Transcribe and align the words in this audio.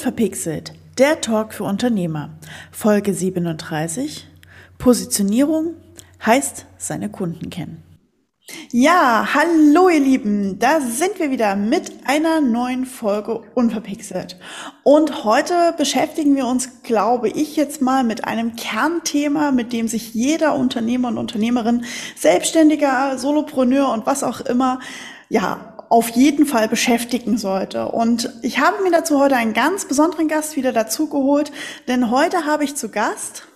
Unverpixelt, 0.00 0.72
der 0.96 1.20
Talk 1.20 1.52
für 1.52 1.64
Unternehmer. 1.64 2.30
Folge 2.72 3.12
37. 3.12 4.26
Positionierung 4.78 5.74
heißt 6.24 6.64
seine 6.78 7.10
Kunden 7.10 7.50
kennen. 7.50 7.82
Ja, 8.70 9.28
hallo 9.34 9.90
ihr 9.90 10.00
Lieben, 10.00 10.58
da 10.58 10.80
sind 10.80 11.18
wir 11.18 11.30
wieder 11.30 11.54
mit 11.54 11.92
einer 12.06 12.40
neuen 12.40 12.86
Folge 12.86 13.42
Unverpixelt. 13.54 14.38
Und 14.84 15.24
heute 15.24 15.74
beschäftigen 15.76 16.34
wir 16.34 16.46
uns, 16.46 16.82
glaube 16.82 17.28
ich, 17.28 17.56
jetzt 17.56 17.82
mal 17.82 18.02
mit 18.02 18.24
einem 18.24 18.56
Kernthema, 18.56 19.50
mit 19.50 19.74
dem 19.74 19.86
sich 19.86 20.14
jeder 20.14 20.54
Unternehmer 20.54 21.08
und 21.08 21.18
Unternehmerin, 21.18 21.84
Selbstständiger, 22.16 23.18
Solopreneur 23.18 23.92
und 23.92 24.06
was 24.06 24.24
auch 24.24 24.40
immer, 24.40 24.80
ja, 25.28 25.69
auf 25.90 26.10
jeden 26.10 26.46
Fall 26.46 26.68
beschäftigen 26.68 27.36
sollte. 27.36 27.88
Und 27.88 28.32
ich 28.42 28.60
habe 28.60 28.82
mir 28.82 28.92
dazu 28.92 29.18
heute 29.18 29.36
einen 29.36 29.52
ganz 29.52 29.86
besonderen 29.86 30.28
Gast 30.28 30.56
wieder 30.56 30.72
dazu 30.72 31.08
geholt, 31.08 31.50
denn 31.88 32.12
heute 32.12 32.46
habe 32.46 32.62
ich 32.64 32.76
zu 32.76 32.90
Gast. 32.90 33.48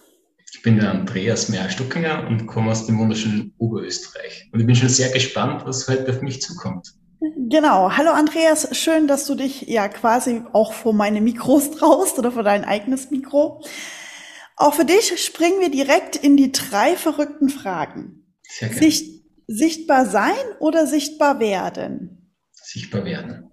Ich 0.52 0.61
bin 0.62 0.78
der 0.80 0.91
Andreas 0.91 1.48
Meyer-Stuckinger 1.48 2.27
und 2.27 2.47
komme 2.47 2.73
aus 2.73 2.87
dem 2.87 2.98
wunderschönen 2.98 3.55
Oberösterreich. 3.59 4.51
Und 4.52 4.61
ich 4.61 4.66
bin 4.66 4.75
schon 4.75 4.89
sehr 4.89 5.11
gespannt, 5.11 5.62
was 5.65 5.87
heute 5.89 6.11
auf 6.11 6.23
mich 6.23 6.42
zukommt. 6.42 6.95
Genau. 7.20 7.97
Hallo 7.97 8.11
Andreas, 8.11 8.77
schön, 8.77 9.06
dass 9.06 9.27
du 9.27 9.37
dich 9.37 9.62
ja 9.62 9.87
quasi 9.89 10.42
auch 10.53 10.73
vor 10.73 10.92
meine 10.92 11.20
Mikros 11.20 11.70
traust 11.70 12.19
oder 12.19 12.33
vor 12.33 12.42
dein 12.42 12.64
eigenes 12.64 13.12
Mikro. 13.12 13.62
Auch 14.56 14.75
für 14.75 14.84
dich 14.84 15.25
springen 15.25 15.61
wir 15.61 15.70
direkt 15.70 16.16
in 16.16 16.37
die 16.37 16.51
drei 16.51 16.97
verrückten 16.97 17.48
Fragen. 17.48 18.27
Sehr 18.42 18.70
gerne. 18.70 18.83
Sicht, 18.83 19.25
sichtbar 19.47 20.06
sein 20.06 20.33
oder 20.59 20.87
sichtbar 20.89 21.39
werden? 21.39 22.23
Sichtbar 22.75 23.05
werden. 23.05 23.50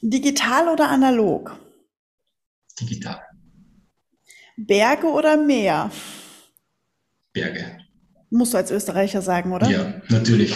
Digital 0.00 0.68
oder 0.68 0.88
analog? 0.88 1.58
Digital. 2.80 3.20
Berge 4.56 5.06
oder 5.08 5.36
Meer? 5.36 5.90
Berge. 7.32 7.78
Musst 8.30 8.54
du 8.54 8.58
als 8.58 8.70
Österreicher 8.70 9.20
sagen, 9.20 9.52
oder? 9.52 9.68
Ja, 9.68 10.00
natürlich. 10.08 10.54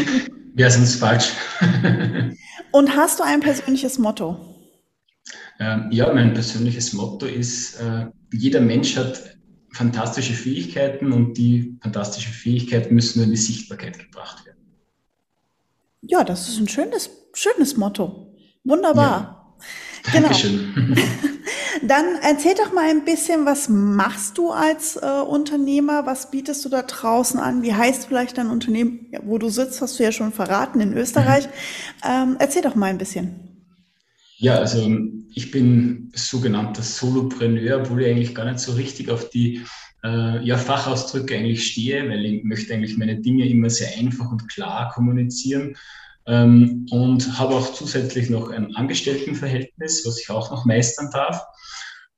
Wäre 0.54 0.70
sonst 0.70 0.96
falsch. 0.96 1.32
Und 2.72 2.94
hast 2.94 3.18
du 3.18 3.24
ein 3.24 3.40
persönliches 3.40 3.98
Motto? 3.98 4.54
Ähm, 5.58 5.88
ja, 5.90 6.12
mein 6.12 6.34
persönliches 6.34 6.92
Motto 6.92 7.24
ist, 7.24 7.80
äh, 7.80 8.06
jeder 8.32 8.60
Mensch 8.60 8.96
hat 8.96 9.38
fantastische 9.72 10.34
Fähigkeiten 10.34 11.12
und 11.12 11.34
die 11.34 11.76
fantastischen 11.82 12.32
Fähigkeiten 12.32 12.94
müssen 12.94 13.18
nur 13.18 13.24
in 13.26 13.32
die 13.32 13.36
Sichtbarkeit 13.36 13.98
gebracht 13.98 14.44
werden. 14.46 14.55
Ja, 16.08 16.24
das 16.24 16.48
ist 16.48 16.58
ein 16.58 16.68
schönes, 16.68 17.10
schönes 17.32 17.76
Motto. 17.76 18.34
Wunderbar. 18.64 19.06
Ja. 19.06 19.32
Genau. 20.12 20.28
Dankeschön. 20.28 20.94
Dann 21.82 22.04
erzähl 22.22 22.54
doch 22.54 22.72
mal 22.72 22.88
ein 22.88 23.04
bisschen, 23.04 23.44
was 23.44 23.68
machst 23.68 24.38
du 24.38 24.52
als 24.52 24.94
äh, 24.94 25.04
Unternehmer? 25.04 26.06
Was 26.06 26.30
bietest 26.30 26.64
du 26.64 26.68
da 26.68 26.82
draußen 26.82 27.40
an? 27.40 27.62
Wie 27.62 27.74
heißt 27.74 28.06
vielleicht 28.06 28.38
dein 28.38 28.48
Unternehmen, 28.48 29.08
ja, 29.10 29.18
wo 29.24 29.38
du 29.38 29.48
sitzt, 29.48 29.82
hast 29.82 29.98
du 29.98 30.04
ja 30.04 30.12
schon 30.12 30.32
verraten, 30.32 30.78
in 30.78 30.96
Österreich. 30.96 31.46
Mhm. 31.46 31.50
Ähm, 32.08 32.36
erzähl 32.38 32.62
doch 32.62 32.76
mal 32.76 32.86
ein 32.86 32.98
bisschen. 32.98 33.55
Ja, 34.38 34.58
also 34.58 34.98
ich 35.34 35.50
bin 35.50 36.12
sogenannter 36.14 36.82
Solopreneur, 36.82 37.80
obwohl 37.80 38.02
ich 38.02 38.10
eigentlich 38.10 38.34
gar 38.34 38.44
nicht 38.44 38.60
so 38.60 38.72
richtig 38.72 39.10
auf 39.10 39.30
die 39.30 39.62
äh, 40.04 40.44
ja, 40.44 40.58
Fachausdrücke 40.58 41.34
eigentlich 41.34 41.66
stehe, 41.66 42.08
weil 42.08 42.24
ich 42.24 42.44
möchte 42.44 42.74
eigentlich 42.74 42.98
meine 42.98 43.20
Dinge 43.20 43.48
immer 43.48 43.70
sehr 43.70 43.96
einfach 43.96 44.30
und 44.30 44.48
klar 44.52 44.92
kommunizieren. 44.94 45.74
Ähm, 46.26 46.86
und 46.90 47.38
habe 47.38 47.54
auch 47.54 47.72
zusätzlich 47.72 48.28
noch 48.28 48.50
ein 48.50 48.74
Angestelltenverhältnis, 48.74 50.04
was 50.04 50.20
ich 50.20 50.28
auch 50.28 50.50
noch 50.50 50.66
meistern 50.66 51.08
darf. 51.12 51.40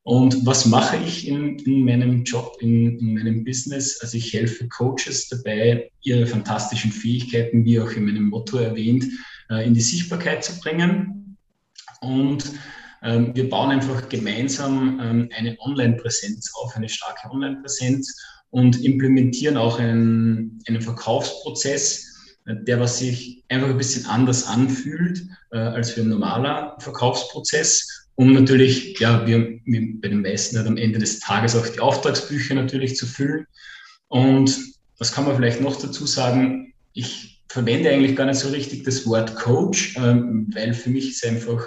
Und 0.03 0.47
was 0.47 0.65
mache 0.65 0.97
ich 0.97 1.29
in, 1.29 1.59
in 1.59 1.85
meinem 1.85 2.25
Job, 2.25 2.57
in, 2.61 2.99
in, 2.99 3.15
meinem 3.15 3.45
Business? 3.45 4.01
Also 4.01 4.17
ich 4.17 4.33
helfe 4.33 4.67
Coaches 4.69 5.29
dabei, 5.29 5.91
ihre 6.01 6.27
fantastischen 6.27 6.91
Fähigkeiten, 6.91 7.65
wie 7.65 7.79
auch 7.79 7.91
in 7.91 8.07
meinem 8.07 8.25
Motto 8.31 8.57
erwähnt, 8.57 9.05
äh, 9.51 9.67
in 9.67 9.75
die 9.75 9.83
Sichtbarkeit 9.83 10.43
zu 10.43 10.59
bringen. 10.61 11.28
Und 12.01 12.53
ähm, 13.03 13.35
wir 13.35 13.49
bauen 13.49 13.71
einfach 13.71 14.09
gemeinsam 14.09 15.01
ähm, 15.01 15.29
eine 15.37 15.57
Online-Präsenz 15.61 16.53
auf, 16.55 16.75
eine 16.77 16.89
starke 16.89 17.31
Online-Präsenz 17.31 18.15
und 18.51 18.83
implementieren 18.83 19.57
auch 19.57 19.79
einen, 19.79 20.61
einen 20.67 20.81
Verkaufsprozess, 20.81 22.35
äh, 22.47 22.55
der 22.65 22.81
was 22.81 22.99
sich 22.99 23.45
einfach 23.49 23.69
ein 23.69 23.79
bisschen 23.79 24.07
anders 24.07 24.47
anfühlt 24.47 25.23
äh, 25.53 25.59
als 25.59 25.93
für 25.93 26.01
ein 26.01 26.09
normaler 26.09 26.77
Verkaufsprozess, 26.81 28.09
um 28.17 28.33
natürlich, 28.33 28.99
ja, 28.99 29.25
wir, 29.27 29.61
wir 29.65 30.01
bei 30.01 30.09
den 30.09 30.23
meisten 30.23 30.57
halt 30.57 30.67
am 30.67 30.77
Ende 30.77 30.99
des 30.99 31.21
Tages 31.21 31.55
auch 31.55 31.69
die 31.69 31.79
Auftragsbücher 31.79 32.55
natürlich 32.55 32.97
zu 32.97 33.07
füllen. 33.07 33.47
Und 34.09 34.59
was 34.99 35.13
kann 35.13 35.25
man 35.25 35.37
vielleicht 35.37 35.61
noch 35.61 35.77
dazu 35.81 36.05
sagen? 36.05 36.75
Ich 36.95 37.45
verwende 37.49 37.91
eigentlich 37.91 38.17
gar 38.17 38.27
nicht 38.27 38.41
so 38.41 38.49
richtig 38.49 38.83
das 38.83 39.07
Wort 39.07 39.37
Coach, 39.37 39.97
ähm, 39.97 40.51
weil 40.53 40.75
für 40.75 40.91
mich 40.91 41.11
ist 41.11 41.25
einfach 41.25 41.65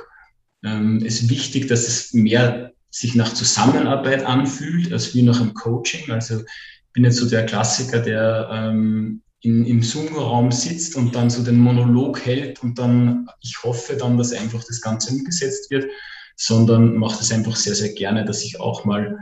ähm, 0.64 1.04
ist 1.04 1.30
wichtig, 1.30 1.68
dass 1.68 1.88
es 1.88 2.14
mehr 2.14 2.72
sich 2.90 3.16
nach 3.16 3.34
Zusammenarbeit 3.34 4.26
anfühlt, 4.26 4.92
als 4.92 5.16
wie 5.16 5.22
nach 5.22 5.40
einem 5.40 5.54
Coaching. 5.54 6.12
Also 6.12 6.40
ich 6.40 6.94
bin 6.94 7.06
jetzt 7.06 7.18
so 7.18 7.30
der 7.30 7.46
Klassiker, 7.46 8.00
der 8.00 8.50
ähm, 8.52 9.22
in, 9.42 9.66
im 9.66 9.82
Zoom-Raum 9.82 10.52
sitzt 10.52 10.96
und 10.96 11.16
dann 11.16 11.30
so 11.30 11.44
den 11.44 11.58
Monolog 11.58 12.26
hält 12.26 12.62
und 12.62 12.78
dann, 12.78 13.28
ich 13.42 13.64
hoffe 13.64 13.96
dann, 13.96 14.18
dass 14.18 14.34
einfach 14.34 14.64
das 14.64 14.82
Ganze 14.82 15.14
umgesetzt 15.14 15.72
wird, 15.72 15.90
sondern 16.36 16.98
mache 16.98 17.22
es 17.22 17.32
einfach 17.32 17.56
sehr, 17.56 17.76
sehr 17.76 17.94
gerne, 17.94 18.26
dass 18.26 18.44
ich 18.44 18.60
auch 18.60 18.86
mal 18.86 19.18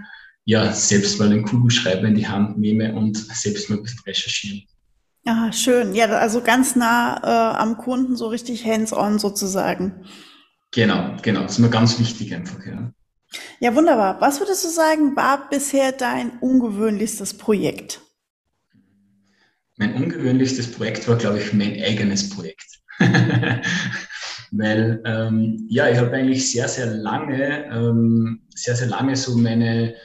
ja, 0.45 0.73
selbst 0.73 1.19
mal 1.19 1.29
den 1.29 1.45
Kugelschreiber 1.45 2.07
in 2.07 2.16
die 2.16 2.28
Hand 2.28 2.57
nehme 2.57 2.95
und 2.95 3.17
selbst 3.17 3.69
mal 3.69 3.78
ein 3.78 3.83
bisschen 3.83 4.01
recherchieren. 4.05 4.63
Ah, 5.25 5.51
schön. 5.51 5.94
Ja, 5.94 6.07
also 6.07 6.41
ganz 6.41 6.75
nah 6.75 7.17
äh, 7.22 7.57
am 7.57 7.78
Kunden, 7.78 8.16
so 8.16 8.28
richtig 8.28 8.66
hands-on 8.66 9.19
sozusagen. 9.19 10.05
Genau, 10.72 11.18
genau. 11.22 11.41
Das 11.44 11.53
ist 11.53 11.59
mir 11.59 11.69
ganz 11.69 12.00
wichtig 12.00 12.34
einfach, 12.34 12.66
ja. 12.66 12.91
Ja, 13.59 13.75
wunderbar. 13.75 14.19
Was 14.22 14.40
würdest 14.40 14.63
du 14.63 14.69
sagen, 14.69 15.16
war 15.16 15.50
bisher 15.50 15.91
dein 15.91 16.40
ungewöhnlichstes 16.40 17.35
Projekt? 17.35 18.02
Mein 19.78 19.94
ungewöhnlichstes 19.96 20.72
Projekt 20.72 21.08
war, 21.08 21.18
glaube 21.18 21.40
ich, 21.40 21.53
mein 21.53 21.81
eigenes 21.81 22.29
Projekt. 22.29 22.81
Weil, 24.52 25.02
ähm, 25.06 25.68
ja, 25.69 25.90
ich 25.90 25.97
habe 25.97 26.12
eigentlich 26.12 26.52
sehr, 26.52 26.68
sehr 26.68 26.88
lange, 26.88 27.66
ähm, 27.72 28.41
sehr, 28.56 28.75
sehr 28.75 28.88
lange 28.88 29.16
so 29.16 29.38
meine, 29.38 29.96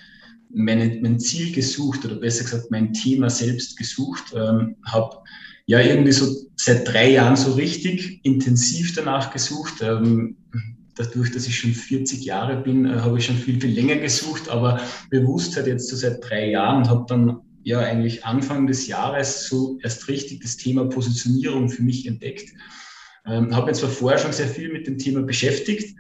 meine, 0.50 0.98
mein 1.00 1.18
Ziel 1.18 1.52
gesucht 1.52 2.04
oder 2.04 2.16
besser 2.16 2.44
gesagt 2.44 2.70
mein 2.70 2.92
Thema 2.92 3.30
selbst 3.30 3.76
gesucht, 3.76 4.34
ähm, 4.34 4.76
habe 4.86 5.22
ja 5.66 5.80
irgendwie 5.80 6.12
so 6.12 6.26
seit 6.56 6.86
drei 6.86 7.10
Jahren 7.10 7.36
so 7.36 7.52
richtig 7.52 8.20
intensiv 8.24 8.94
danach 8.94 9.32
gesucht. 9.32 9.82
Ähm, 9.82 10.36
dadurch, 10.96 11.32
dass 11.32 11.46
ich 11.46 11.58
schon 11.58 11.72
40 11.72 12.24
Jahre 12.24 12.56
bin, 12.56 12.86
äh, 12.86 13.00
habe 13.00 13.18
ich 13.18 13.26
schon 13.26 13.36
viel, 13.36 13.60
viel 13.60 13.72
länger 13.72 13.96
gesucht, 13.96 14.48
aber 14.48 14.80
bewusst 15.10 15.56
halt 15.56 15.66
jetzt 15.66 15.88
so 15.88 15.96
seit 15.96 16.18
drei 16.28 16.50
Jahren 16.50 16.78
und 16.78 16.88
habe 16.88 17.04
dann 17.08 17.40
ja 17.64 17.80
eigentlich 17.80 18.24
Anfang 18.24 18.66
des 18.66 18.86
Jahres 18.86 19.48
so 19.48 19.78
erst 19.82 20.08
richtig 20.08 20.40
das 20.40 20.56
Thema 20.56 20.84
Positionierung 20.84 21.68
für 21.68 21.82
mich 21.82 22.06
entdeckt. 22.06 22.50
Ähm, 23.26 23.54
habe 23.56 23.66
mir 23.66 23.72
zwar 23.72 23.88
vorher 23.88 24.18
schon 24.18 24.32
sehr 24.32 24.48
viel 24.48 24.70
mit 24.70 24.86
dem 24.86 24.98
Thema 24.98 25.22
beschäftigt, 25.22 25.96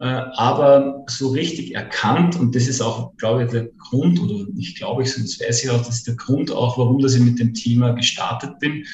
äh, 0.00 0.04
aber 0.04 1.04
so 1.08 1.30
richtig 1.30 1.74
erkannt, 1.74 2.36
und 2.36 2.54
das 2.54 2.68
ist 2.68 2.80
auch, 2.80 3.16
glaube 3.16 3.44
ich, 3.44 3.50
der 3.50 3.68
Grund, 3.90 4.20
oder 4.20 4.46
nicht 4.52 4.76
glaube 4.78 5.02
ich, 5.02 5.12
das 5.12 5.40
weiß 5.40 5.64
ich 5.64 5.70
auch, 5.70 5.84
das 5.84 5.96
ist 5.96 6.06
der 6.06 6.14
Grund 6.14 6.52
auch, 6.52 6.78
warum 6.78 7.00
dass 7.00 7.16
ich 7.16 7.20
mit 7.20 7.40
dem 7.40 7.52
Thema 7.52 7.90
gestartet 7.90 8.60
bin, 8.60 8.84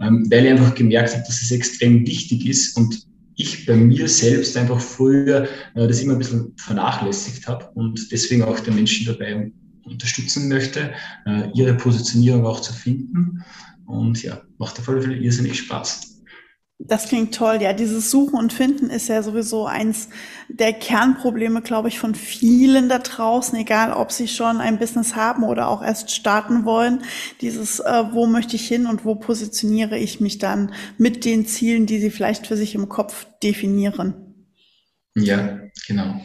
ähm, 0.00 0.26
weil 0.30 0.44
ich 0.44 0.50
einfach 0.52 0.74
gemerkt 0.74 1.14
habe, 1.14 1.24
dass 1.26 1.42
es 1.42 1.50
extrem 1.50 2.06
wichtig 2.06 2.46
ist 2.46 2.76
und 2.76 3.06
ich 3.36 3.66
bei 3.66 3.76
mir 3.76 4.08
selbst 4.08 4.56
einfach 4.56 4.80
früher 4.80 5.48
äh, 5.74 5.88
das 5.88 6.00
immer 6.00 6.12
ein 6.12 6.18
bisschen 6.18 6.52
vernachlässigt 6.56 7.46
habe 7.48 7.68
und 7.74 8.10
deswegen 8.12 8.42
auch 8.42 8.60
den 8.60 8.76
Menschen 8.76 9.06
dabei 9.06 9.50
unterstützen 9.84 10.48
möchte, 10.48 10.92
äh, 11.26 11.50
ihre 11.54 11.74
Positionierung 11.74 12.46
auch 12.46 12.60
zu 12.60 12.72
finden. 12.72 13.42
Und 13.86 14.22
ja, 14.22 14.40
macht 14.58 14.78
auf 14.78 14.88
alle 14.88 15.02
Fälle 15.02 15.16
irrsinnig 15.16 15.58
Spaß. 15.58 16.13
Das 16.86 17.08
klingt 17.08 17.34
toll. 17.34 17.60
Ja, 17.62 17.72
dieses 17.72 18.10
Suchen 18.10 18.38
und 18.38 18.52
Finden 18.52 18.90
ist 18.90 19.08
ja 19.08 19.22
sowieso 19.22 19.64
eins 19.64 20.10
der 20.48 20.74
Kernprobleme, 20.74 21.62
glaube 21.62 21.88
ich, 21.88 21.98
von 21.98 22.14
vielen 22.14 22.90
da 22.90 22.98
draußen, 22.98 23.58
egal 23.58 23.94
ob 23.94 24.12
sie 24.12 24.28
schon 24.28 24.60
ein 24.60 24.78
Business 24.78 25.16
haben 25.16 25.44
oder 25.44 25.68
auch 25.68 25.82
erst 25.82 26.10
starten 26.10 26.66
wollen. 26.66 27.02
Dieses, 27.40 27.80
äh, 27.80 28.04
wo 28.12 28.26
möchte 28.26 28.56
ich 28.56 28.68
hin 28.68 28.86
und 28.86 29.06
wo 29.06 29.14
positioniere 29.14 29.96
ich 29.96 30.20
mich 30.20 30.36
dann 30.36 30.74
mit 30.98 31.24
den 31.24 31.46
Zielen, 31.46 31.86
die 31.86 32.00
sie 32.00 32.10
vielleicht 32.10 32.46
für 32.46 32.56
sich 32.56 32.74
im 32.74 32.90
Kopf 32.90 33.26
definieren. 33.42 34.44
Ja, 35.14 35.60
genau. 35.86 36.20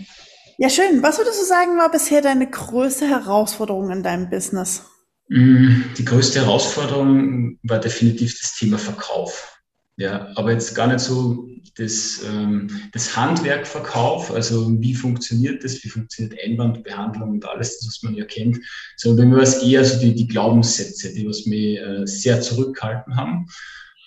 Ja, 0.57 0.69
schön. 0.69 1.01
Was 1.01 1.19
würdest 1.19 1.39
du 1.39 1.45
sagen, 1.45 1.77
war 1.77 1.89
bisher 1.89 2.21
deine 2.21 2.49
größte 2.49 3.07
Herausforderung 3.07 3.91
in 3.91 4.03
deinem 4.03 4.29
Business? 4.29 4.83
Mm, 5.29 5.83
die 5.97 6.03
größte 6.03 6.41
Herausforderung 6.41 7.57
war 7.63 7.79
definitiv 7.79 8.37
das 8.41 8.57
Thema 8.57 8.77
Verkauf 8.77 9.58
Ja, 9.99 10.31
aber 10.35 10.53
jetzt 10.53 10.75
gar 10.75 10.87
nicht 10.87 11.01
so 11.01 11.49
das, 11.75 12.23
ähm, 12.25 12.69
das 12.93 13.17
Handwerkverkauf, 13.17 14.31
also 14.31 14.71
wie 14.79 14.95
funktioniert 14.95 15.61
das, 15.61 15.83
wie 15.83 15.89
funktioniert 15.89 16.39
Einwandbehandlung 16.41 17.31
und 17.31 17.45
alles, 17.45 17.79
das, 17.79 17.87
was 17.87 18.03
man 18.03 18.15
ja 18.15 18.23
kennt, 18.23 18.59
sondern 18.95 19.25
bei 19.25 19.29
mir 19.29 19.35
war 19.35 19.43
es 19.43 19.61
eher 19.61 19.83
so 19.83 19.99
die, 19.99 20.15
die 20.15 20.27
Glaubenssätze, 20.27 21.13
die 21.13 21.27
was 21.27 21.45
mich 21.45 21.79
äh, 21.79 22.05
sehr 22.05 22.39
zurückgehalten 22.39 23.17
haben. 23.17 23.47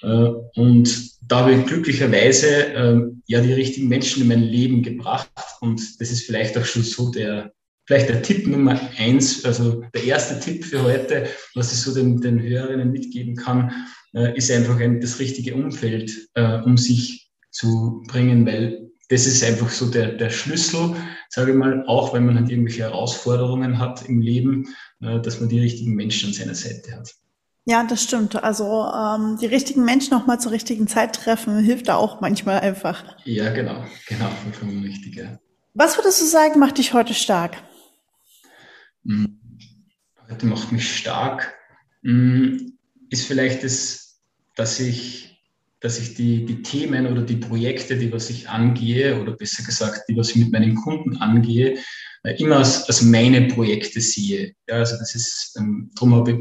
Äh, 0.01 0.31
und 0.59 1.11
da 1.29 1.41
habe 1.41 1.57
ich 1.57 1.67
glücklicherweise 1.67 2.49
äh, 2.73 3.01
ja 3.27 3.43
die 3.43 3.53
richtigen 3.53 3.89
Menschen 3.89 4.23
in 4.23 4.29
mein 4.29 4.43
Leben 4.43 4.83
gebracht 4.83 5.29
und 5.61 6.01
das 6.01 6.11
ist 6.11 6.25
vielleicht 6.25 6.57
auch 6.57 6.65
schon 6.65 6.85
so 6.85 7.11
der, 7.11 7.53
vielleicht 7.87 8.09
der 8.09 8.23
Tipp 8.23 8.47
Nummer 8.47 8.81
eins, 8.99 9.45
also 9.45 9.83
der 9.95 10.05
erste 10.05 10.39
Tipp 10.41 10.65
für 10.65 10.83
heute, 10.83 11.27
was 11.55 11.73
ich 11.73 11.81
so 11.81 11.95
den, 11.95 12.21
den 12.21 12.41
Hörerinnen 12.41 12.91
mitgeben 12.91 13.37
kann, 13.37 13.73
äh, 14.15 14.37
ist 14.37 14.51
einfach 14.51 14.79
ein, 14.79 15.01
das 15.01 15.19
richtige 15.19 15.55
Umfeld, 15.55 16.29
äh, 16.35 16.61
um 16.61 16.77
sich 16.77 17.31
zu 17.51 18.03
bringen, 18.09 18.47
weil 18.47 18.91
das 19.09 19.27
ist 19.27 19.45
einfach 19.45 19.69
so 19.69 19.91
der, 19.91 20.13
der 20.13 20.31
Schlüssel, 20.31 20.95
sage 21.29 21.53
ich 21.53 21.57
mal, 21.57 21.85
auch 21.87 22.15
wenn 22.15 22.25
man 22.25 22.39
halt 22.39 22.51
irgendwelche 22.51 22.83
Herausforderungen 22.83 23.79
hat 23.79 24.09
im 24.09 24.21
Leben, 24.21 24.75
äh, 25.01 25.21
dass 25.21 25.41
man 25.41 25.49
die 25.49 25.61
richtigen 25.61 25.95
Menschen 25.95 26.29
an 26.29 26.35
seiner 26.35 26.55
Seite 26.55 26.97
hat. 26.97 27.15
Ja, 27.65 27.85
das 27.85 28.03
stimmt. 28.03 28.43
Also 28.43 28.65
ähm, 28.65 29.39
die 29.41 29.47
richtigen 29.47 29.85
Menschen 29.85 30.15
auch 30.15 30.27
mal 30.27 30.41
zur 30.41 30.51
richtigen 30.51 30.89
Zeit 30.89 31.15
treffen, 31.15 31.59
hilft 31.59 31.89
da 31.89 31.97
auch 31.97 32.21
manchmal 32.21 32.61
einfach. 32.61 33.05
Ja, 33.25 33.53
genau, 33.53 33.85
genau, 34.09 34.29
vollkommen 34.43 34.83
richtig. 34.83 35.17
Ja. 35.17 35.39
Was 35.75 35.97
würdest 35.97 36.21
du 36.21 36.27
sagen, 36.27 36.59
macht 36.59 36.79
dich 36.79 36.93
heute 36.93 37.15
stark? 37.15 37.57
Hm, 39.05 39.41
heute 40.31 40.47
macht 40.47 40.73
mich 40.73 40.97
stark, 40.97 41.55
hm, 42.03 42.79
ist 43.11 43.27
vielleicht 43.27 43.65
das, 43.65 44.23
dass 44.57 44.81
ich 44.81 45.33
dass 45.83 45.99
ich 45.99 46.15
die, 46.15 46.45
die 46.45 46.63
Themen 46.63 47.09
oder 47.09 47.23
die 47.23 47.37
Projekte, 47.37 47.97
die 47.97 48.13
was 48.13 48.31
ich 48.31 48.49
angehe, 48.49 49.21
oder 49.21 49.33
besser 49.33 49.65
gesagt, 49.65 50.03
die 50.09 50.17
was 50.17 50.31
ich 50.31 50.37
mit 50.37 50.53
meinen 50.53 50.77
Kunden 50.77 51.17
angehe, 51.17 51.77
äh, 52.23 52.37
immer 52.39 52.59
als, 52.59 52.85
als 52.85 53.03
meine 53.03 53.49
Projekte 53.49 54.01
sehe. 54.01 54.55
Ja, 54.69 54.77
also 54.77 54.97
das 54.97 55.15
ist, 55.15 55.57
ähm, 55.59 55.91
darum 55.97 56.15
habe 56.15 56.31
ich 56.33 56.39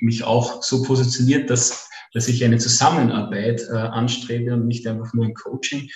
mich 0.00 0.22
auch 0.22 0.62
so 0.62 0.82
positioniert, 0.84 1.50
dass, 1.50 1.88
dass 2.14 2.28
ich 2.28 2.44
eine 2.44 2.58
Zusammenarbeit 2.58 3.60
äh, 3.68 3.76
anstrebe 3.76 4.54
und 4.54 4.68
nicht 4.68 4.86
einfach 4.86 5.12
nur 5.14 5.24
ein 5.24 5.34
Coaching. 5.34 5.90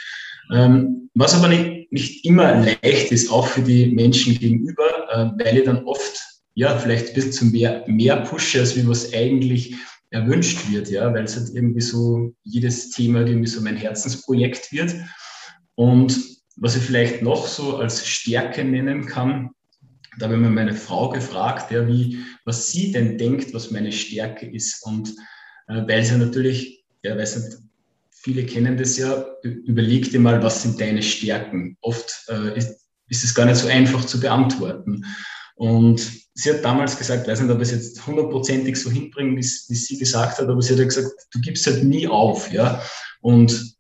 Ähm, 0.53 1.11
was 1.15 1.35
aber 1.35 1.47
nicht, 1.47 1.93
nicht 1.93 2.25
immer 2.25 2.57
leicht 2.57 3.13
ist, 3.13 3.31
auch 3.31 3.47
für 3.47 3.63
die 3.63 3.87
Menschen 3.87 4.37
gegenüber, 4.37 4.90
äh, 5.11 5.27
weil 5.37 5.59
ich 5.59 5.65
dann 5.65 5.85
oft 5.85 6.31
ja, 6.55 6.77
vielleicht 6.79 7.15
bisschen 7.15 7.33
zu 7.33 7.45
mehr, 7.47 7.85
mehr 7.87 8.17
pushe, 8.23 8.61
als 8.61 8.77
wie 8.77 8.87
was 8.87 9.13
eigentlich 9.15 9.75
erwünscht 10.11 10.71
wird, 10.71 10.91
ja, 10.91 11.13
weil 11.15 11.25
es 11.25 11.37
halt 11.37 11.51
irgendwie 11.55 11.81
so 11.81 12.35
jedes 12.43 12.91
Thema 12.91 13.21
irgendwie 13.21 13.49
so 13.49 13.61
mein 13.61 13.77
Herzensprojekt 13.77 14.73
wird. 14.73 14.95
Und 15.77 16.19
was 16.57 16.77
ich 16.77 16.83
vielleicht 16.83 17.23
noch 17.23 17.47
so 17.47 17.77
als 17.77 18.07
Stärke 18.07 18.65
nennen 18.65 19.07
kann, 19.07 19.51
da 20.19 20.27
habe 20.27 20.35
ich 20.35 20.41
mir 20.41 20.51
meine 20.51 20.75
Frau 20.75 21.09
gefragt, 21.09 21.71
ja, 21.71 21.87
wie, 21.87 22.19
was 22.45 22.71
sie 22.71 22.93
denn 22.93 23.17
denkt, 23.17 23.55
was 23.55 23.71
meine 23.71 23.93
Stärke 23.93 24.47
ist. 24.47 24.85
Und 24.85 25.11
äh, 25.69 25.83
weil 25.87 26.05
sie 26.05 26.19
natürlich, 26.19 26.85
ja, 27.03 27.17
weiß 27.17 27.37
nicht, 27.37 27.59
viele 28.11 28.45
kennen 28.45 28.77
das 28.77 28.99
ja, 28.99 29.25
überleg 29.43 30.11
dir 30.11 30.21
mal, 30.21 30.43
was 30.43 30.63
sind 30.63 30.81
deine 30.81 31.03
Stärken. 31.03 31.79
Oft 31.81 32.25
äh, 32.29 32.59
ist, 32.59 32.80
ist 33.11 33.25
es 33.25 33.35
gar 33.35 33.45
nicht 33.45 33.59
so 33.59 33.69
einfach 33.69 34.05
zu 34.07 34.19
beantworten. 34.19 35.05
Und 35.57 36.01
sie 36.33 36.51
hat 36.51 36.65
damals 36.65 36.97
gesagt, 36.97 37.29
weiß 37.29 37.43
nicht, 37.43 37.51
ob 37.51 37.61
es 37.61 37.71
jetzt 37.71 38.07
hundertprozentig 38.07 38.77
so 38.77 38.91
hinbringen, 38.91 39.37
wie, 39.37 39.43
wie 39.43 39.75
sie 39.75 39.99
gesagt 39.99 40.39
hat, 40.39 40.49
aber 40.49 40.63
sie 40.63 40.75
hat 40.75 40.89
gesagt, 40.89 41.13
du 41.33 41.41
gibst 41.41 41.67
halt 41.67 41.85
nie 41.85 42.09
auf, 42.09 42.51
ja. 42.51 42.83
Und 43.21 43.77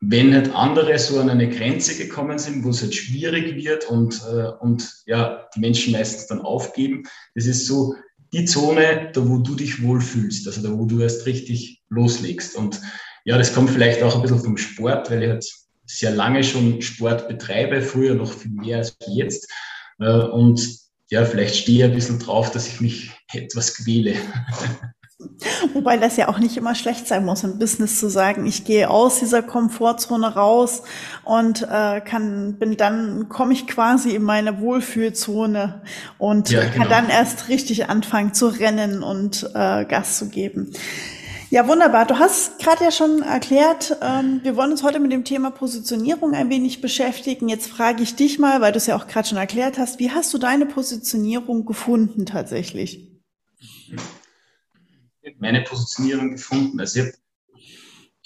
wenn 0.00 0.32
halt 0.32 0.54
andere 0.54 0.98
so 0.98 1.20
an 1.20 1.28
eine 1.28 1.48
Grenze 1.48 1.96
gekommen 1.96 2.38
sind, 2.38 2.64
wo 2.64 2.70
es 2.70 2.80
halt 2.80 2.94
schwierig 2.94 3.56
wird 3.56 3.90
und, 3.90 4.22
äh, 4.32 4.48
und 4.60 4.90
ja, 5.06 5.48
die 5.54 5.60
Menschen 5.60 5.92
meistens 5.92 6.28
dann 6.28 6.40
aufgeben, 6.40 7.02
das 7.34 7.46
ist 7.46 7.66
so 7.66 7.94
die 8.32 8.44
Zone, 8.44 9.10
da 9.12 9.28
wo 9.28 9.38
du 9.38 9.54
dich 9.54 9.82
wohlfühlst, 9.82 10.46
also 10.46 10.62
da 10.62 10.78
wo 10.78 10.86
du 10.86 11.00
erst 11.00 11.26
richtig 11.26 11.82
loslegst. 11.88 12.56
Und 12.56 12.80
ja, 13.24 13.36
das 13.36 13.52
kommt 13.52 13.70
vielleicht 13.70 14.02
auch 14.02 14.14
ein 14.14 14.22
bisschen 14.22 14.40
vom 14.40 14.56
Sport, 14.56 15.10
weil 15.10 15.22
ich 15.22 15.28
halt 15.28 15.67
sehr 15.88 16.10
lange 16.10 16.44
schon 16.44 16.80
Sport 16.82 17.28
betreibe, 17.28 17.82
früher 17.82 18.14
noch 18.14 18.32
viel 18.32 18.52
mehr 18.52 18.78
als 18.78 18.96
jetzt. 19.08 19.50
Äh, 19.98 20.10
und 20.10 20.60
ja, 21.10 21.24
vielleicht 21.24 21.56
stehe 21.56 21.78
ich 21.78 21.84
ein 21.84 21.94
bisschen 21.94 22.18
drauf, 22.18 22.50
dass 22.50 22.68
ich 22.68 22.80
mich 22.80 23.10
etwas 23.32 23.74
quäle. 23.74 24.14
Wobei 25.74 25.96
das 25.96 26.16
ja 26.16 26.28
auch 26.28 26.38
nicht 26.38 26.56
immer 26.56 26.76
schlecht 26.76 27.08
sein 27.08 27.24
muss, 27.24 27.42
im 27.42 27.58
Business 27.58 27.98
zu 27.98 28.08
sagen, 28.08 28.46
ich 28.46 28.64
gehe 28.64 28.88
aus 28.88 29.18
dieser 29.18 29.42
Komfortzone 29.42 30.34
raus 30.34 30.82
und 31.24 31.62
äh, 31.62 32.00
kann, 32.00 32.56
bin 32.58 32.76
dann, 32.76 33.28
komme 33.28 33.52
ich 33.52 33.66
quasi 33.66 34.10
in 34.10 34.22
meine 34.22 34.60
Wohlfühlzone 34.60 35.82
und 36.18 36.50
ja, 36.50 36.60
genau. 36.60 36.74
kann 36.74 36.88
dann 36.88 37.08
erst 37.08 37.48
richtig 37.48 37.88
anfangen 37.88 38.32
zu 38.32 38.46
rennen 38.46 39.02
und 39.02 39.50
äh, 39.54 39.84
Gas 39.86 40.18
zu 40.18 40.28
geben. 40.28 40.72
Ja, 41.50 41.66
wunderbar. 41.66 42.06
Du 42.06 42.18
hast 42.18 42.58
gerade 42.58 42.84
ja 42.84 42.90
schon 42.90 43.22
erklärt, 43.22 43.96
ähm, 44.02 44.40
wir 44.42 44.54
wollen 44.54 44.70
uns 44.70 44.82
heute 44.82 45.00
mit 45.00 45.12
dem 45.12 45.24
Thema 45.24 45.50
Positionierung 45.50 46.34
ein 46.34 46.50
wenig 46.50 46.82
beschäftigen. 46.82 47.48
Jetzt 47.48 47.68
frage 47.68 48.02
ich 48.02 48.16
dich 48.16 48.38
mal, 48.38 48.60
weil 48.60 48.72
du 48.72 48.76
es 48.76 48.86
ja 48.86 48.96
auch 48.96 49.06
gerade 49.06 49.26
schon 49.26 49.38
erklärt 49.38 49.78
hast, 49.78 49.98
wie 49.98 50.10
hast 50.10 50.32
du 50.34 50.38
deine 50.38 50.66
Positionierung 50.66 51.64
gefunden 51.64 52.26
tatsächlich? 52.26 53.08
meine 55.38 55.62
Positionierung 55.62 56.32
gefunden. 56.32 56.80
Also 56.80 57.00
ich 57.00 57.06
habe, 57.06 57.16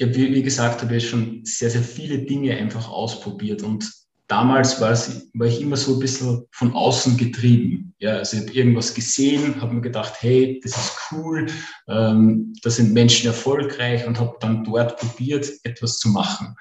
hab, 0.01 0.17
wie, 0.17 0.43
gesagt, 0.43 0.83
habe 0.83 0.97
ich 0.97 1.09
schon 1.09 1.45
sehr, 1.45 1.71
sehr 1.71 1.83
viele 1.83 2.19
Dinge 2.21 2.57
einfach 2.57 2.89
ausprobiert 2.89 3.63
und 3.63 3.91
damals 4.33 4.81
war, 4.81 4.93
es, 4.93 5.29
war 5.35 5.47
ich 5.47 5.61
immer 5.61 5.77
so 5.77 5.93
ein 5.93 5.99
bisschen 6.01 6.47
von 6.53 6.73
außen 6.73 7.19
getrieben. 7.19 7.95
Ja, 7.99 8.17
also 8.17 8.39
ich 8.39 8.45
habe 8.45 8.53
irgendwas 8.53 8.95
gesehen, 8.95 9.61
habe 9.61 9.75
mir 9.75 9.83
gedacht, 9.83 10.15
hey, 10.21 10.59
das 10.63 10.73
ist 10.75 10.93
cool, 11.11 11.47
ähm, 11.87 12.55
da 12.63 12.71
sind 12.71 12.95
Menschen 12.95 13.27
erfolgreich 13.27 14.07
und 14.07 14.19
habe 14.19 14.35
dann 14.41 14.65
dort 14.65 14.99
probiert, 14.99 15.53
etwas 15.65 15.99
zu 15.99 16.09
machen. 16.09 16.57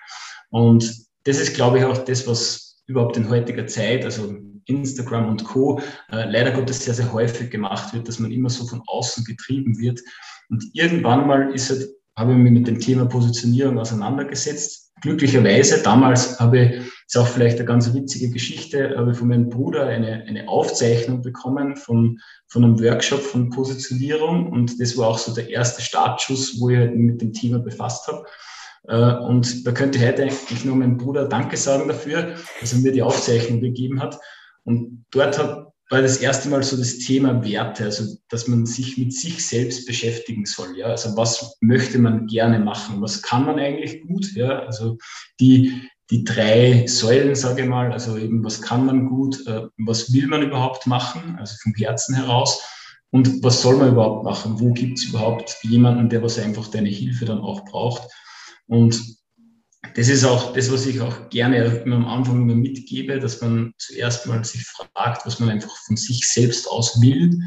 Und 0.50 0.94
das 1.23 1.39
ist, 1.39 1.56
glaube 1.56 1.77
ich, 1.77 1.85
auch 1.85 2.00
das, 2.00 2.27
was 2.27 2.83
überhaupt 2.88 3.15
in 3.15 3.29
heutiger 3.29 3.65
Zeit, 3.68 4.03
also 4.03 4.35
Instagram 4.65 5.29
und 5.29 5.45
Co., 5.45 5.79
äh, 6.12 6.29
leider 6.29 6.51
Gottes 6.51 6.83
sehr, 6.83 6.94
sehr 6.94 7.13
häufig 7.13 7.50
gemacht 7.51 7.94
wird, 7.94 8.06
dass 8.06 8.19
man 8.19 8.33
immer 8.33 8.50
so 8.50 8.67
von 8.67 8.81
außen 8.85 9.24
getrieben 9.24 9.79
wird. 9.79 10.01
Und 10.50 10.65
irgendwann 10.74 11.25
mal 11.25 11.53
ist 11.53 11.69
halt, 11.69 11.88
habe 12.17 12.34
ich 12.34 12.38
mich 12.38 12.51
mit 12.51 12.67
dem 12.67 12.81
Thema 12.81 13.05
Positionierung 13.05 13.79
auseinandergesetzt. 13.79 14.91
Glücklicherweise, 15.01 15.81
damals 15.81 16.38
habe 16.38 16.60
ich, 16.60 16.91
ist 17.13 17.18
auch 17.18 17.27
vielleicht 17.27 17.58
eine 17.58 17.65
ganz 17.65 17.94
witzige 17.94 18.30
Geschichte, 18.30 18.96
habe 18.96 19.12
ich 19.12 19.18
von 19.18 19.27
meinem 19.27 19.50
Bruder 19.50 19.86
eine, 19.86 20.24
eine 20.30 20.48
Aufzeichnung 20.48 21.22
bekommen 21.22 21.75
von, 21.75 22.22
von 22.48 22.63
einem 22.63 22.80
Workshop 22.80 23.20
von 23.20 23.50
Positionierung. 23.50 24.50
Und 24.50 24.80
das 24.80 24.98
war 24.98 25.10
auch 25.10 25.18
so 25.18 25.36
der 25.36 25.50
erste 25.50 25.82
Startschuss, 25.82 26.62
wo 26.62 26.70
ich 26.70 26.77
halt 26.77 26.96
mit 26.96 27.22
dem 27.22 27.34
Thema 27.34 27.60
befasst 27.60 28.08
habe. 28.08 28.24
Äh, 28.88 29.25
und 29.25 29.68
da 29.68 29.74
könnte 29.74 29.98
ich 29.98 30.06
heute 30.06 30.22
eigentlich 30.22 30.63
nur 30.63 30.77
meinem 30.77 30.96
Bruder 30.96 31.27
Danke 31.27 31.58
sagen 31.58 31.89
dafür, 31.89 32.36
dass 32.62 32.72
er 32.72 32.80
mir 32.80 32.94
die 32.94 33.03
Aufzeichnung 33.03 33.60
gegeben 33.60 34.01
hat. 34.01 34.18
Und 34.63 35.03
dort 35.12 35.38
hat, 35.38 35.68
war 35.89 36.01
das 36.01 36.15
erste 36.15 36.48
Mal 36.48 36.63
so 36.63 36.77
das 36.77 37.00
Thema 37.00 37.44
Werte, 37.44 37.84
also 37.84 38.06
dass 38.30 38.48
man 38.48 38.65
sich 38.65 38.98
mit 38.98 39.13
sich 39.13 39.46
selbst 39.46 39.86
beschäftigen 39.86 40.46
soll. 40.46 40.77
Ja? 40.77 40.86
Also 40.86 41.18
was 41.18 41.58
möchte 41.60 42.00
man 42.00 42.27
gerne 42.27 42.60
machen? 42.60 43.01
Was 43.01 43.22
kann 43.22 43.46
man 43.46 43.60
eigentlich 43.60 44.01
gut? 44.08 44.34
Ja? 44.34 44.60
Also 44.60 44.98
die, 45.41 45.89
die 46.12 46.24
drei 46.25 46.86
Säulen, 46.88 47.36
sage 47.36 47.63
ich 47.63 47.70
mal, 47.70 47.91
also 47.91 48.18
eben 48.18 48.44
was 48.44 48.62
kann 48.62 48.86
man 48.86 49.08
gut, 49.08 49.48
äh, 49.48 49.62
was 49.77 50.13
will 50.13 50.27
man 50.27 50.44
überhaupt 50.44 50.86
machen, 50.86 51.38
also 51.39 51.56
vom 51.63 51.74
Herzen 51.74 52.15
heraus 52.15 52.62
und 53.12 53.44
was 53.44 53.62
soll 53.62 53.77
man 53.77 53.94
überhaupt 53.94 54.25
machen? 54.25 54.60
Wo 54.60 54.74
gibt 54.74 55.00
es 55.00 55.06
überhaupt 55.06 55.58
jemanden, 55.63 56.10
der 56.10 56.22
was 56.22 56.38
einfach 56.38 56.68
deine 56.68 56.89
Hilfe 56.89 57.25
dann 57.25 57.39
auch 57.39 57.63
braucht? 57.65 58.10
Und 58.68 59.01
das 59.96 60.08
ist 60.10 60.24
auch 60.24 60.53
das, 60.53 60.72
was 60.72 60.86
ich 60.86 61.01
auch 61.01 61.30
gerne 61.30 61.82
am 61.86 62.08
Anfang 62.08 62.41
immer 62.41 62.56
mitgebe, 62.56 63.20
dass 63.20 63.41
man 63.41 63.74
zuerst 63.77 64.27
mal 64.27 64.44
sich 64.46 64.65
fragt, 64.65 65.25
was 65.25 65.39
man 65.39 65.50
einfach 65.50 65.75
von 65.86 65.98
sich 65.98 66.27
selbst 66.27 66.70
aus 66.70 67.01
will. 67.01 67.38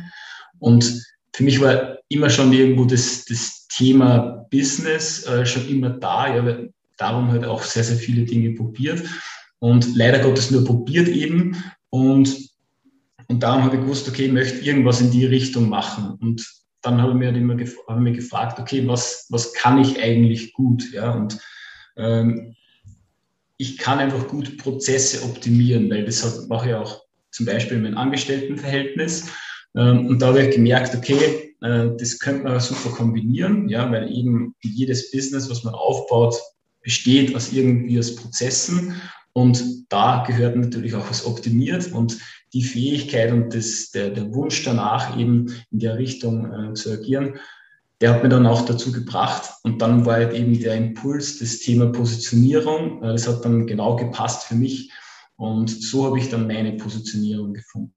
Und 0.58 1.02
für 1.34 1.44
mich 1.44 1.60
war 1.60 1.98
immer 2.08 2.28
schon 2.28 2.52
irgendwo 2.52 2.84
das, 2.84 3.24
das 3.24 3.66
Thema 3.68 4.46
Business 4.50 5.24
äh, 5.26 5.46
schon 5.46 5.66
immer 5.68 5.90
da. 5.90 6.34
Ja, 6.34 6.58
darum 7.04 7.30
halt 7.30 7.44
auch 7.44 7.62
sehr, 7.62 7.84
sehr 7.84 7.96
viele 7.96 8.24
Dinge 8.24 8.52
probiert. 8.52 9.02
Und 9.58 9.94
leider 9.94 10.20
Gottes 10.20 10.50
nur 10.50 10.64
probiert 10.64 11.08
eben. 11.08 11.62
Und, 11.90 12.50
und 13.28 13.42
darum 13.42 13.62
habe 13.62 13.76
ich 13.76 13.82
gewusst, 13.82 14.08
okay, 14.08 14.26
ich 14.26 14.32
möchte 14.32 14.64
irgendwas 14.64 15.00
in 15.00 15.10
die 15.10 15.26
Richtung 15.26 15.68
machen. 15.68 16.16
Und 16.20 16.46
dann 16.82 17.00
habe 17.00 17.12
ich 17.12 17.18
mir 17.18 17.26
halt 17.26 17.36
immer 17.36 17.56
gef 17.56 17.76
habe 17.88 18.00
mir 18.00 18.12
gefragt, 18.12 18.58
okay, 18.58 18.86
was, 18.86 19.26
was 19.30 19.52
kann 19.52 19.78
ich 19.78 20.02
eigentlich 20.02 20.54
gut? 20.54 20.92
Ja, 20.92 21.12
und 21.12 21.38
ähm, 21.96 22.54
ich 23.56 23.78
kann 23.78 23.98
einfach 23.98 24.28
gut 24.28 24.58
Prozesse 24.58 25.24
optimieren, 25.24 25.90
weil 25.90 26.04
das 26.04 26.48
mache 26.48 26.70
ich 26.70 26.74
auch 26.74 27.02
zum 27.30 27.46
Beispiel 27.46 27.76
in 27.76 27.84
meinem 27.84 27.98
Angestelltenverhältnis. 27.98 29.28
Ähm, 29.76 30.06
und 30.06 30.20
da 30.20 30.28
habe 30.28 30.42
ich 30.42 30.54
gemerkt, 30.54 30.94
okay, 30.94 31.54
äh, 31.62 31.90
das 31.98 32.18
könnte 32.18 32.44
man 32.44 32.60
super 32.60 32.94
kombinieren, 32.94 33.68
ja, 33.68 33.90
weil 33.90 34.10
eben 34.10 34.54
jedes 34.62 35.10
Business, 35.10 35.48
was 35.50 35.64
man 35.64 35.74
aufbaut, 35.74 36.36
besteht 36.84 37.34
aus 37.34 37.52
irgendwie 37.52 37.98
aus 37.98 38.14
Prozessen 38.14 38.94
und 39.32 39.64
da 39.88 40.22
gehört 40.24 40.54
natürlich 40.54 40.94
auch 40.94 41.10
was 41.10 41.26
optimiert 41.26 41.90
und 41.92 42.18
die 42.52 42.62
Fähigkeit 42.62 43.32
und 43.32 43.52
das, 43.52 43.90
der, 43.90 44.10
der 44.10 44.32
Wunsch 44.32 44.62
danach 44.62 45.18
eben 45.18 45.52
in 45.72 45.80
der 45.80 45.98
Richtung 45.98 46.70
äh, 46.70 46.74
zu 46.74 46.92
agieren, 46.92 47.34
der 48.00 48.14
hat 48.14 48.22
mir 48.22 48.28
dann 48.28 48.46
auch 48.46 48.64
dazu 48.64 48.92
gebracht. 48.92 49.50
Und 49.64 49.82
dann 49.82 50.06
war 50.06 50.14
halt 50.14 50.34
eben 50.34 50.58
der 50.60 50.76
Impuls, 50.76 51.38
das 51.38 51.58
Thema 51.58 51.86
Positionierung. 51.86 53.02
Äh, 53.02 53.12
das 53.12 53.26
hat 53.26 53.44
dann 53.44 53.66
genau 53.66 53.96
gepasst 53.96 54.44
für 54.44 54.54
mich. 54.54 54.92
Und 55.36 55.68
so 55.68 56.04
habe 56.04 56.18
ich 56.18 56.28
dann 56.28 56.46
meine 56.46 56.72
Positionierung 56.72 57.54
gefunden. 57.54 57.92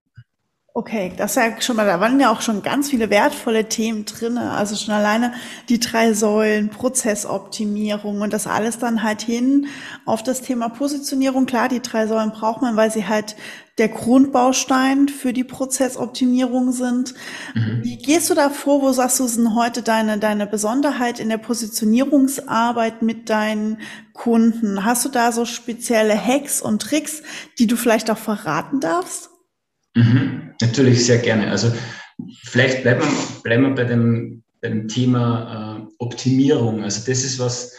Okay, 0.77 1.11
das 1.17 1.31
ist 1.31 1.37
ja 1.37 1.59
schon 1.59 1.75
mal, 1.75 1.87
da 1.87 1.99
waren 1.99 2.19
ja 2.19 2.31
auch 2.31 2.41
schon 2.41 2.61
ganz 2.61 2.91
viele 2.91 3.09
wertvolle 3.09 3.67
Themen 3.67 4.05
drin. 4.05 4.37
Also 4.37 4.75
schon 4.75 4.93
alleine 4.93 5.33
die 5.69 5.79
drei 5.79 6.13
Säulen, 6.13 6.69
Prozessoptimierung 6.69 8.21
und 8.21 8.31
das 8.31 8.45
alles 8.45 8.77
dann 8.77 9.01
halt 9.01 9.23
hin 9.23 9.69
auf 10.05 10.21
das 10.21 10.43
Thema 10.43 10.69
Positionierung. 10.69 11.47
Klar, 11.47 11.67
die 11.67 11.81
drei 11.81 12.05
Säulen 12.05 12.29
braucht 12.29 12.61
man, 12.61 12.75
weil 12.75 12.91
sie 12.91 13.07
halt 13.07 13.35
der 13.79 13.89
Grundbaustein 13.89 15.07
für 15.09 15.33
die 15.33 15.43
Prozessoptimierung 15.43 16.71
sind. 16.71 17.15
Mhm. 17.55 17.79
Wie 17.81 17.97
gehst 17.97 18.29
du 18.29 18.35
da 18.35 18.51
vor? 18.51 18.83
Wo 18.83 18.91
sagst 18.91 19.19
du, 19.19 19.25
sind 19.25 19.55
heute 19.55 19.81
deine, 19.81 20.19
deine 20.19 20.45
Besonderheit 20.45 21.19
in 21.19 21.29
der 21.29 21.39
Positionierungsarbeit 21.39 23.01
mit 23.01 23.31
deinen 23.31 23.79
Kunden? 24.13 24.85
Hast 24.85 25.05
du 25.05 25.09
da 25.09 25.31
so 25.31 25.45
spezielle 25.45 26.15
Hacks 26.15 26.61
und 26.61 26.83
Tricks, 26.83 27.23
die 27.57 27.65
du 27.65 27.77
vielleicht 27.77 28.11
auch 28.11 28.19
verraten 28.19 28.79
darfst? 28.79 29.31
Mhm, 29.97 30.51
natürlich 30.61 31.05
sehr 31.05 31.17
gerne. 31.17 31.49
Also 31.49 31.73
vielleicht 32.43 32.83
bleiben 32.83 33.01
wir, 33.01 33.41
bleiben 33.41 33.63
wir 33.63 33.73
bei, 33.75 33.83
dem, 33.83 34.43
bei 34.61 34.69
dem 34.69 34.87
Thema 34.87 35.79
äh, 35.79 35.93
Optimierung. 35.97 36.83
Also 36.83 36.99
das 36.99 37.23
ist 37.23 37.39
was, 37.39 37.73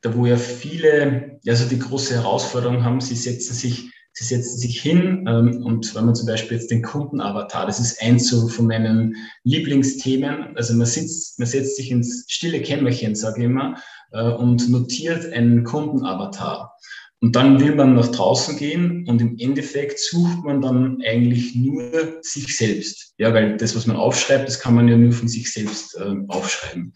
da 0.00 0.14
wo 0.16 0.26
ja 0.26 0.36
viele, 0.36 1.38
also 1.46 1.68
die 1.68 1.78
große 1.78 2.14
Herausforderung 2.14 2.82
haben, 2.82 3.00
sie 3.00 3.14
setzen 3.14 3.54
sich, 3.54 3.88
sie 4.14 4.24
setzen 4.24 4.58
sich 4.58 4.80
hin 4.80 5.26
ähm, 5.28 5.64
und 5.64 5.94
wenn 5.94 6.06
man 6.06 6.16
zum 6.16 6.26
Beispiel 6.26 6.56
jetzt 6.56 6.72
den 6.72 6.82
Kundenavatar, 6.82 7.66
das 7.66 7.78
ist 7.78 8.02
eins 8.02 8.28
so 8.28 8.48
von 8.48 8.66
meinen 8.66 9.14
Lieblingsthemen. 9.44 10.56
Also 10.56 10.74
man 10.74 10.86
sitzt, 10.86 11.38
man 11.38 11.46
setzt 11.46 11.76
sich 11.76 11.92
ins 11.92 12.24
stille 12.26 12.60
Kämmerchen, 12.62 13.14
sage 13.14 13.38
ich 13.38 13.44
immer, 13.44 13.76
äh, 14.10 14.28
und 14.28 14.68
notiert 14.68 15.32
einen 15.32 15.62
Kundenavatar. 15.62 16.74
Und 17.20 17.34
dann 17.34 17.58
will 17.60 17.74
man 17.74 17.94
nach 17.94 18.08
draußen 18.08 18.56
gehen 18.56 19.04
und 19.08 19.20
im 19.20 19.36
Endeffekt 19.38 19.98
sucht 19.98 20.44
man 20.44 20.60
dann 20.60 20.98
eigentlich 21.04 21.54
nur 21.56 21.90
sich 22.22 22.56
selbst. 22.56 23.14
Ja, 23.18 23.34
weil 23.34 23.56
das, 23.56 23.74
was 23.74 23.86
man 23.86 23.96
aufschreibt, 23.96 24.46
das 24.46 24.60
kann 24.60 24.74
man 24.74 24.86
ja 24.86 24.96
nur 24.96 25.12
von 25.12 25.26
sich 25.26 25.52
selbst 25.52 25.96
äh, 25.96 26.14
aufschreiben. 26.28 26.92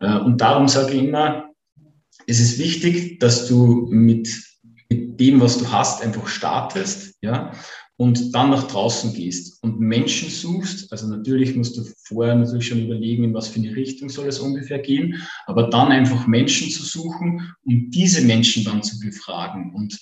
Äh, 0.00 0.18
und 0.18 0.40
darum 0.40 0.68
sage 0.68 0.92
ich 0.92 1.04
immer, 1.04 1.48
es 2.26 2.40
ist 2.40 2.58
wichtig, 2.58 3.18
dass 3.20 3.46
du 3.46 3.86
mit, 3.90 4.28
mit 4.90 5.18
dem, 5.18 5.40
was 5.40 5.58
du 5.58 5.70
hast, 5.70 6.02
einfach 6.02 6.28
startest. 6.28 7.14
Ja, 7.22 7.52
und 7.96 8.34
dann 8.34 8.50
nach 8.50 8.66
draußen 8.66 9.14
gehst 9.14 9.62
und 9.62 9.78
Menschen 9.78 10.28
suchst, 10.28 10.90
also 10.90 11.06
natürlich 11.06 11.54
musst 11.54 11.76
du 11.76 11.84
vorher 12.04 12.34
natürlich 12.34 12.66
schon 12.66 12.84
überlegen, 12.84 13.22
in 13.22 13.34
was 13.34 13.48
für 13.48 13.60
eine 13.60 13.74
Richtung 13.74 14.08
soll 14.08 14.26
es 14.26 14.40
ungefähr 14.40 14.80
gehen, 14.80 15.22
aber 15.46 15.68
dann 15.70 15.92
einfach 15.92 16.26
Menschen 16.26 16.70
zu 16.70 16.82
suchen 16.82 17.54
und 17.64 17.90
diese 17.90 18.22
Menschen 18.22 18.64
dann 18.64 18.82
zu 18.82 18.98
befragen. 18.98 19.72
Und 19.74 20.00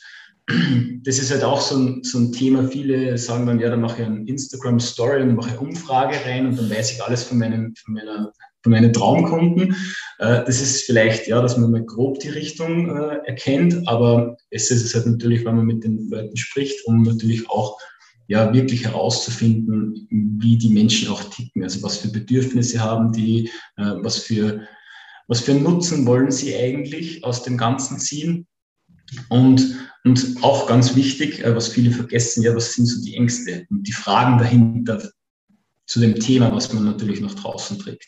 das 1.05 1.19
ist 1.19 1.31
halt 1.31 1.45
auch 1.45 1.61
so 1.61 1.77
ein, 1.77 2.03
so 2.03 2.19
ein 2.19 2.33
Thema. 2.33 2.67
Viele 2.69 3.17
sagen 3.19 3.47
dann, 3.47 3.61
ja, 3.61 3.69
dann 3.69 3.83
mache 3.83 4.03
ich 4.03 4.07
eine 4.07 4.27
Instagram-Story 4.27 5.23
und 5.23 5.35
mache 5.35 5.59
Umfrage 5.61 6.17
rein 6.25 6.47
und 6.47 6.59
dann 6.59 6.71
weiß 6.71 6.93
ich 6.93 7.03
alles 7.03 7.25
von, 7.25 7.39
meinen, 7.39 7.75
von, 7.77 7.95
meiner, 7.95 8.33
meinen 8.71 8.93
Traumkunden. 8.93 9.75
Äh, 10.19 10.45
das 10.45 10.61
ist 10.61 10.85
vielleicht, 10.85 11.27
ja, 11.27 11.41
dass 11.41 11.57
man 11.57 11.71
mal 11.71 11.85
grob 11.85 12.21
die 12.21 12.29
Richtung 12.29 12.97
äh, 12.97 13.19
erkennt, 13.27 13.87
aber 13.89 14.37
es 14.51 14.71
ist 14.71 14.95
halt 14.95 15.07
natürlich, 15.07 15.45
wenn 15.45 15.57
man 15.57 15.67
mit 15.67 15.85
den 15.85 16.09
Leuten 16.11 16.37
spricht, 16.37 16.87
um 16.87 17.03
natürlich 17.03 17.49
auch 17.51 17.79
ja, 18.29 18.53
wirklich 18.55 18.85
herauszufinden, 18.85 20.07
wie 20.41 20.57
die 20.57 20.71
Menschen 20.71 21.09
auch 21.09 21.23
ticken, 21.25 21.63
also 21.63 21.83
was 21.83 21.99
für 21.99 22.09
Bedürfnisse 22.09 22.81
haben 22.81 23.13
die, 23.13 23.51
äh, 23.77 23.95
was 24.03 24.19
für 24.19 24.67
was 25.29 25.41
für 25.41 25.55
Nutzen 25.55 26.07
wollen 26.07 26.31
sie 26.31 26.55
eigentlich 26.57 27.25
aus 27.25 27.43
dem 27.43 27.57
Ganzen 27.57 27.99
ziehen 27.99 28.47
und, 29.29 29.89
und 30.05 30.37
auch 30.43 30.67
ganz 30.67 30.97
wichtig, 30.97 31.45
äh, 31.45 31.55
was 31.55 31.69
viele 31.69 31.91
vergessen, 31.91 32.43
ja, 32.43 32.55
was 32.55 32.75
sind 32.75 32.87
so 32.87 33.03
die 33.03 33.17
Ängste 33.17 33.67
und 33.71 33.87
die 33.87 33.93
Fragen 33.93 34.39
dahinter 34.39 35.11
zu 35.87 36.01
dem 36.01 36.19
Thema, 36.19 36.53
was 36.53 36.73
man 36.73 36.85
natürlich 36.85 37.21
nach 37.21 37.35
draußen 37.35 37.79
trägt. 37.79 38.07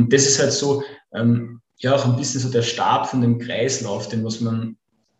Und 0.00 0.12
das 0.12 0.26
ist 0.26 0.40
halt 0.40 0.52
so, 0.52 0.82
ähm, 1.14 1.60
ja, 1.78 1.94
auch 1.94 2.06
ein 2.06 2.16
bisschen 2.16 2.40
so 2.40 2.50
der 2.50 2.62
Start 2.62 3.06
von 3.06 3.20
dem 3.20 3.38
Kreislauf, 3.38 4.08
den 4.08 4.24
was 4.24 4.40
man 4.40 4.76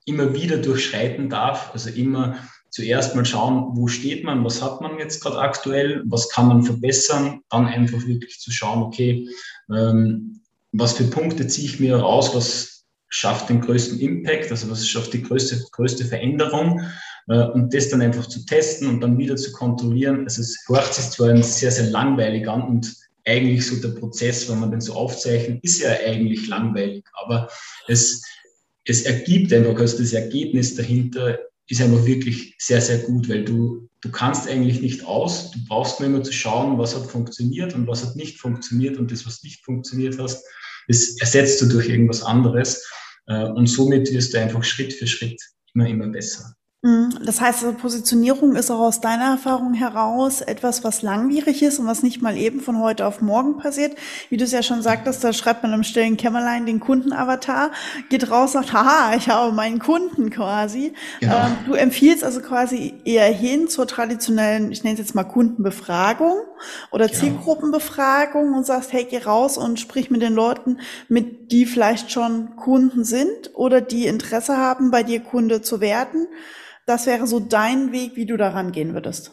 immer 0.07 0.33
wieder 0.33 0.57
durchschreiten 0.57 1.29
darf. 1.29 1.71
Also 1.73 1.91
immer 1.91 2.37
zuerst 2.71 3.15
mal 3.15 3.25
schauen, 3.25 3.77
wo 3.77 3.89
steht 3.89 4.25
man, 4.25 4.45
was 4.45 4.63
hat 4.63 4.81
man 4.81 4.99
jetzt 4.99 5.23
gerade 5.23 5.39
aktuell, 5.39 6.03
was 6.07 6.29
kann 6.31 6.49
man 6.49 6.63
verbessern, 6.63 7.41
dann 7.51 7.67
einfach 7.67 8.07
wirklich 8.07 8.39
zu 8.39 8.51
schauen, 8.51 8.83
okay, 8.83 9.29
ähm, 9.71 10.41
was 10.73 10.93
für 10.95 11.05
Punkte 11.05 11.47
ziehe 11.47 11.67
ich 11.67 11.81
mir 11.81 11.97
raus, 11.97 12.35
was 12.35 12.85
schafft 13.09 13.49
den 13.49 13.61
größten 13.61 13.99
Impact, 13.99 14.51
also 14.51 14.71
was 14.71 14.89
schafft 14.89 15.13
die 15.13 15.23
größte, 15.23 15.63
größte 15.73 16.05
Veränderung 16.05 16.81
äh, 17.29 17.43
und 17.49 17.75
das 17.75 17.89
dann 17.89 18.03
einfach 18.03 18.27
zu 18.27 18.47
testen 18.47 18.89
und 18.89 19.01
dann 19.01 19.19
wieder 19.19 19.37
zu 19.37 19.51
kontrollieren. 19.53 20.25
Also 20.25 20.43
es 20.43 20.57
hört 20.69 20.95
sich 20.95 21.11
zwar 21.11 21.37
sehr, 21.43 21.73
sehr 21.73 21.91
langweilig 21.91 22.49
an 22.49 22.63
und 22.63 22.95
eigentlich 23.27 23.67
so 23.67 23.77
der 23.77 23.99
Prozess, 23.99 24.49
wenn 24.49 24.61
man 24.61 24.71
den 24.71 24.81
so 24.81 24.95
aufzeichnet, 24.95 25.63
ist 25.63 25.81
ja 25.81 25.91
eigentlich 25.91 26.47
langweilig, 26.47 27.05
aber 27.15 27.49
es, 27.89 28.23
es 28.85 29.03
ergibt 29.03 29.53
einfach, 29.53 29.79
also 29.79 29.99
das 29.99 30.13
Ergebnis 30.13 30.75
dahinter 30.75 31.39
ist 31.69 31.81
einfach 31.81 32.05
wirklich 32.05 32.57
sehr, 32.59 32.81
sehr 32.81 32.99
gut, 32.99 33.29
weil 33.29 33.45
du, 33.45 33.89
du 34.01 34.11
kannst 34.11 34.49
eigentlich 34.49 34.81
nicht 34.81 35.05
aus, 35.05 35.53
du 35.53 35.59
brauchst 35.69 36.01
nur 36.01 36.09
immer 36.09 36.23
zu 36.23 36.33
schauen, 36.33 36.79
was 36.79 36.97
hat 36.97 37.07
funktioniert 37.07 37.75
und 37.75 37.87
was 37.87 38.05
hat 38.05 38.17
nicht 38.17 38.39
funktioniert 38.39 38.99
und 38.99 39.13
das, 39.13 39.27
was 39.27 39.43
nicht 39.43 39.65
funktioniert 39.65 40.19
hast, 40.19 40.45
das 40.89 41.17
ersetzt 41.21 41.61
du 41.63 41.67
durch 41.67 41.89
irgendwas 41.89 42.23
anderes. 42.23 42.85
Äh, 43.27 43.45
und 43.45 43.69
somit 43.69 44.11
wirst 44.13 44.35
du 44.35 44.41
einfach 44.41 44.65
Schritt 44.65 44.93
für 44.93 45.07
Schritt 45.07 45.41
immer, 45.75 45.89
immer 45.89 46.09
besser. 46.09 46.57
Mhm. 46.83 47.11
Das 47.27 47.43
heißt, 47.43 47.63
also 47.63 47.77
Positionierung 47.77 48.57
ist 48.57 48.71
auch 48.71 48.81
aus 48.81 49.03
deiner 49.03 49.33
Erfahrung 49.33 49.75
heraus 49.75 50.41
etwas, 50.41 50.83
was 50.83 51.03
langwierig 51.03 51.63
ist 51.63 51.79
und 51.79 51.87
was 51.87 52.03
nicht 52.03 52.23
mal 52.23 52.39
eben 52.39 52.61
von 52.61 52.79
heute 52.79 53.07
auf 53.07 53.21
morgen 53.21 53.59
passiert. 53.59 53.97
Wie 54.31 54.39
du 54.39 54.45
es 54.45 54.53
ja 54.53 54.63
schon 54.63 54.81
sagtest, 54.81 55.23
da 55.23 55.35
schreibt 55.35 55.63
man 55.63 55.75
im 55.75 55.83
stillen 55.83 56.17
Kämmerlein 56.17 56.65
den 56.65 56.81
Kundenavatar, 56.81 57.73
geht 58.09 58.31
raus, 58.31 58.53
sagt, 58.53 58.73
haha, 58.73 59.15
ich 59.15 59.29
habe 59.29 59.53
meinen 59.53 59.79
Kunden 59.79 60.31
quasi. 60.31 60.95
Genau. 61.21 61.37
Ähm, 61.37 61.57
du 61.67 61.75
empfiehlst 61.75 62.25
also 62.25 62.41
quasi 62.41 62.95
eher 63.05 63.27
hin 63.27 63.69
zur 63.69 63.87
traditionellen, 63.87 64.73
ich 64.73 64.83
nenne 64.83 64.95
es 64.95 65.01
jetzt 65.01 65.15
mal 65.15 65.25
Kundenbefragung 65.25 66.39
oder 66.93 67.09
genau. 67.09 67.21
Zielgruppenbefragung 67.21 68.55
und 68.55 68.65
sagst, 68.65 68.95
hey, 68.95 69.05
geh 69.05 69.19
raus 69.19 69.59
und 69.59 69.81
sprich 69.81 70.11
mit 70.11 70.23
den 70.23 70.33
Leuten, 70.33 70.79
mit 71.09 71.53
die 71.53 71.67
vielleicht 71.67 72.11
schon 72.11 72.57
Kunden 72.57 73.05
sind 73.05 73.51
oder 73.53 73.83
die 73.83 74.07
Interesse 74.07 74.57
haben, 74.57 74.91
bei 74.91 75.03
dir 75.03 75.21
Kunde 75.21 75.61
zu 75.61 75.83
werden 75.83 76.27
das 76.91 77.07
wäre 77.07 77.27
so 77.29 77.39
dein 77.39 77.93
Weg, 77.93 78.17
wie 78.17 78.27
du 78.27 78.37
daran 78.37 78.73
gehen 78.73 78.95
würdest. 78.95 79.31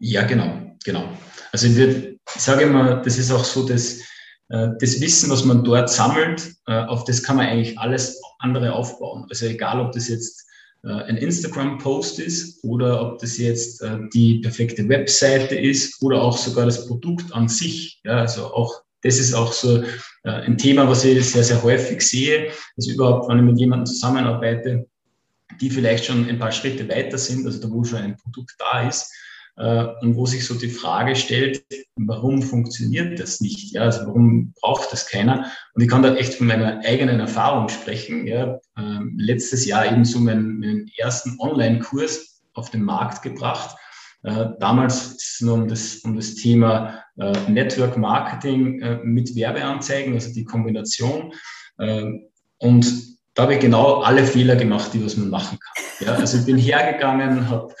Ja, 0.00 0.22
genau, 0.22 0.74
genau. 0.82 1.04
Also 1.52 1.66
ich, 1.66 2.18
sage 2.38 2.62
immer, 2.62 3.02
das 3.02 3.18
ist 3.18 3.30
auch 3.30 3.44
so, 3.44 3.68
dass 3.68 4.00
äh, 4.48 4.68
das 4.80 5.00
Wissen, 5.02 5.30
was 5.30 5.44
man 5.44 5.62
dort 5.62 5.90
sammelt, 5.90 6.54
äh, 6.66 6.72
auf 6.72 7.04
das 7.04 7.22
kann 7.22 7.36
man 7.36 7.46
eigentlich 7.46 7.78
alles 7.78 8.18
andere 8.38 8.72
aufbauen. 8.72 9.26
Also 9.28 9.44
egal, 9.44 9.78
ob 9.80 9.92
das 9.92 10.08
jetzt 10.08 10.46
äh, 10.84 10.88
ein 10.88 11.18
Instagram-Post 11.18 12.18
ist 12.18 12.64
oder 12.64 13.02
ob 13.02 13.18
das 13.18 13.36
jetzt 13.36 13.84
die 14.14 14.38
perfekte 14.38 14.88
Webseite 14.88 15.54
ist 15.54 16.02
oder 16.02 16.22
auch 16.22 16.36
sogar 16.36 16.64
das 16.64 16.86
Produkt 16.86 17.30
an 17.34 17.48
sich. 17.48 18.00
Ja, 18.04 18.20
also 18.20 18.46
auch 18.46 18.82
das 19.02 19.18
ist 19.18 19.34
auch 19.34 19.52
so 19.52 19.84
ein 20.24 20.58
Thema, 20.58 20.88
was 20.88 21.04
ich 21.04 21.24
sehr, 21.30 21.44
sehr 21.44 21.62
häufig 21.62 22.00
sehe, 22.00 22.50
dass 22.74 22.88
überhaupt, 22.88 23.28
wenn 23.28 23.38
ich 23.38 23.44
mit 23.44 23.58
jemandem 23.58 23.86
zusammenarbeite, 23.86 24.86
die 25.60 25.70
vielleicht 25.70 26.04
schon 26.04 26.28
ein 26.28 26.38
paar 26.38 26.52
Schritte 26.52 26.88
weiter 26.88 27.18
sind, 27.18 27.46
also 27.46 27.60
da 27.60 27.70
wo 27.70 27.84
schon 27.84 28.00
ein 28.00 28.16
Produkt 28.16 28.54
da 28.58 28.88
ist 28.88 29.12
äh, 29.56 29.86
und 30.00 30.16
wo 30.16 30.26
sich 30.26 30.46
so 30.46 30.54
die 30.54 30.68
Frage 30.68 31.16
stellt, 31.16 31.64
warum 31.96 32.42
funktioniert 32.42 33.18
das 33.18 33.40
nicht? 33.40 33.72
Ja, 33.72 33.82
also 33.82 34.06
warum 34.06 34.52
braucht 34.60 34.92
das 34.92 35.06
keiner? 35.06 35.50
Und 35.74 35.82
ich 35.82 35.88
kann 35.88 36.02
da 36.02 36.14
echt 36.14 36.34
von 36.34 36.46
meiner 36.46 36.80
eigenen 36.84 37.20
Erfahrung 37.20 37.68
sprechen. 37.68 38.26
Ja, 38.26 38.58
äh, 38.76 39.00
letztes 39.16 39.64
Jahr 39.66 39.90
eben 39.90 40.04
so 40.04 40.18
meinen, 40.18 40.58
meinen 40.60 40.90
ersten 40.96 41.36
Online-Kurs 41.40 42.42
auf 42.54 42.70
den 42.70 42.82
Markt 42.82 43.22
gebracht. 43.22 43.76
Äh, 44.22 44.48
damals 44.60 45.12
ist 45.12 45.34
es 45.34 45.40
nur 45.40 45.54
um 45.54 45.68
das, 45.68 45.96
um 45.98 46.16
das 46.16 46.34
Thema 46.34 47.02
äh, 47.18 47.32
Network 47.48 47.96
Marketing 47.96 48.80
äh, 48.80 48.98
mit 49.04 49.34
Werbeanzeigen, 49.34 50.14
also 50.14 50.32
die 50.32 50.44
Kombination. 50.44 51.32
Äh, 51.78 52.04
und 52.58 53.15
da 53.36 53.42
habe 53.42 53.54
ich 53.54 53.60
genau 53.60 54.00
alle 54.00 54.24
Fehler 54.24 54.56
gemacht, 54.56 54.92
die 54.94 55.04
was 55.04 55.16
man 55.16 55.28
machen 55.28 55.58
kann. 55.58 55.84
Ja, 56.06 56.14
also 56.14 56.38
ich 56.38 56.46
bin 56.46 56.56
hergegangen, 56.56 57.48
habe 57.50 57.72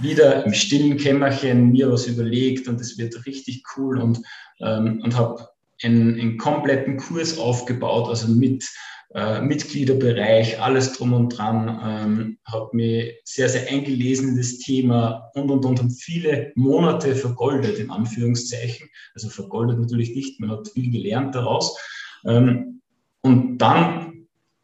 wieder 0.00 0.44
im 0.44 0.52
stillen 0.52 0.96
Kämmerchen 0.96 1.70
mir 1.70 1.90
was 1.90 2.06
überlegt 2.06 2.66
und 2.66 2.80
es 2.80 2.98
wird 2.98 3.24
richtig 3.24 3.62
cool 3.76 4.00
und, 4.00 4.20
ähm, 4.60 5.00
und 5.02 5.16
habe 5.16 5.48
einen, 5.82 6.18
einen 6.18 6.36
kompletten 6.36 6.96
Kurs 6.96 7.38
aufgebaut, 7.38 8.08
also 8.08 8.26
mit 8.26 8.68
äh, 9.14 9.40
Mitgliederbereich, 9.40 10.60
alles 10.60 10.94
drum 10.94 11.12
und 11.12 11.28
dran, 11.28 11.80
ähm, 11.84 12.38
habe 12.44 12.70
mich 12.72 13.14
sehr, 13.22 13.48
sehr 13.48 13.68
eingelesen 13.68 14.30
in 14.30 14.36
das 14.36 14.58
Thema 14.58 15.30
und, 15.34 15.48
und, 15.48 15.64
und, 15.64 15.78
habe 15.78 15.90
viele 15.90 16.50
Monate 16.56 17.14
vergoldet, 17.14 17.78
in 17.78 17.90
Anführungszeichen. 17.90 18.88
Also 19.14 19.28
vergoldet 19.28 19.78
natürlich 19.78 20.12
nicht, 20.16 20.40
man 20.40 20.50
hat 20.50 20.68
viel 20.74 20.90
gelernt 20.90 21.36
daraus. 21.36 21.78
Ähm, 22.26 22.80
und 23.20 23.58
dann 23.58 24.13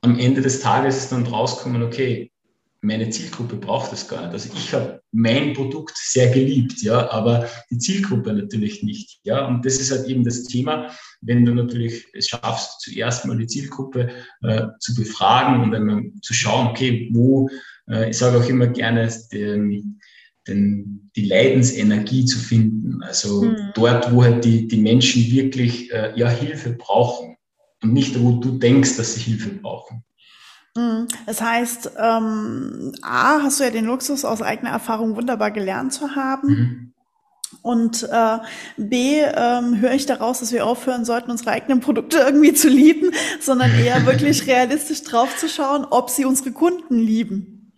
am 0.02 0.18
Ende 0.18 0.40
des 0.40 0.60
Tages 0.60 0.96
ist 0.96 1.12
dann 1.12 1.26
rausgekommen, 1.26 1.82
okay, 1.82 2.30
meine 2.82 3.10
Zielgruppe 3.10 3.56
braucht 3.56 3.92
es 3.92 4.08
gar 4.08 4.22
nicht. 4.22 4.32
Also 4.32 4.50
ich 4.54 4.72
habe 4.72 5.02
mein 5.12 5.52
Produkt 5.52 5.96
sehr 5.96 6.30
geliebt, 6.30 6.80
ja, 6.82 7.10
aber 7.10 7.46
die 7.70 7.76
Zielgruppe 7.76 8.32
natürlich 8.32 8.82
nicht, 8.82 9.20
ja. 9.22 9.46
Und 9.46 9.66
das 9.66 9.78
ist 9.78 9.90
halt 9.90 10.08
eben 10.08 10.24
das 10.24 10.44
Thema, 10.44 10.90
wenn 11.20 11.44
du 11.44 11.54
natürlich 11.54 12.06
es 12.14 12.28
schaffst, 12.28 12.80
zuerst 12.80 13.26
mal 13.26 13.36
die 13.36 13.46
Zielgruppe 13.46 14.10
äh, 14.42 14.66
zu 14.78 14.94
befragen 14.94 15.62
und 15.62 15.72
dann 15.72 16.14
zu 16.22 16.32
schauen, 16.32 16.68
okay, 16.68 17.10
wo, 17.12 17.50
äh, 17.90 18.08
ich 18.08 18.16
sage 18.16 18.38
auch 18.38 18.48
immer 18.48 18.68
gerne, 18.68 19.12
den, 19.30 20.00
den, 20.48 21.10
die 21.16 21.26
Leidensenergie 21.26 22.24
zu 22.24 22.38
finden. 22.38 23.02
Also 23.02 23.42
mhm. 23.42 23.56
dort, 23.74 24.10
wo 24.10 24.22
halt 24.22 24.42
die, 24.44 24.68
die 24.68 24.78
Menschen 24.78 25.30
wirklich 25.30 25.92
äh, 25.92 26.12
ja 26.16 26.30
Hilfe 26.30 26.70
brauchen 26.70 27.36
und 27.82 27.92
nicht, 27.92 28.20
wo 28.20 28.32
du 28.40 28.58
denkst, 28.58 28.96
dass 28.96 29.14
sie 29.14 29.20
Hilfe 29.20 29.50
brauchen. 29.50 30.04
Mhm. 30.76 31.08
Das 31.26 31.40
heißt, 31.40 31.92
ähm, 31.98 32.92
A, 33.02 33.42
hast 33.42 33.60
du 33.60 33.64
ja 33.64 33.70
den 33.70 33.86
Luxus 33.86 34.24
aus 34.24 34.42
eigener 34.42 34.70
Erfahrung 34.70 35.16
wunderbar 35.16 35.50
gelernt 35.50 35.92
zu 35.92 36.14
haben. 36.14 36.48
Mhm. 36.48 36.92
Und 37.62 38.08
äh, 38.10 38.38
B, 38.76 39.20
ähm, 39.20 39.80
höre 39.80 39.92
ich 39.92 40.06
daraus, 40.06 40.40
dass 40.40 40.52
wir 40.52 40.64
aufhören 40.64 41.04
sollten, 41.04 41.30
unsere 41.30 41.50
eigenen 41.50 41.80
Produkte 41.80 42.18
irgendwie 42.18 42.54
zu 42.54 42.68
lieben, 42.68 43.10
sondern 43.40 43.72
eher 43.74 44.06
wirklich 44.06 44.46
realistisch 44.46 45.02
drauf 45.02 45.36
zu 45.36 45.48
schauen, 45.48 45.84
ob 45.84 46.10
sie 46.10 46.24
unsere 46.24 46.52
Kunden 46.52 46.98
lieben. 46.98 47.72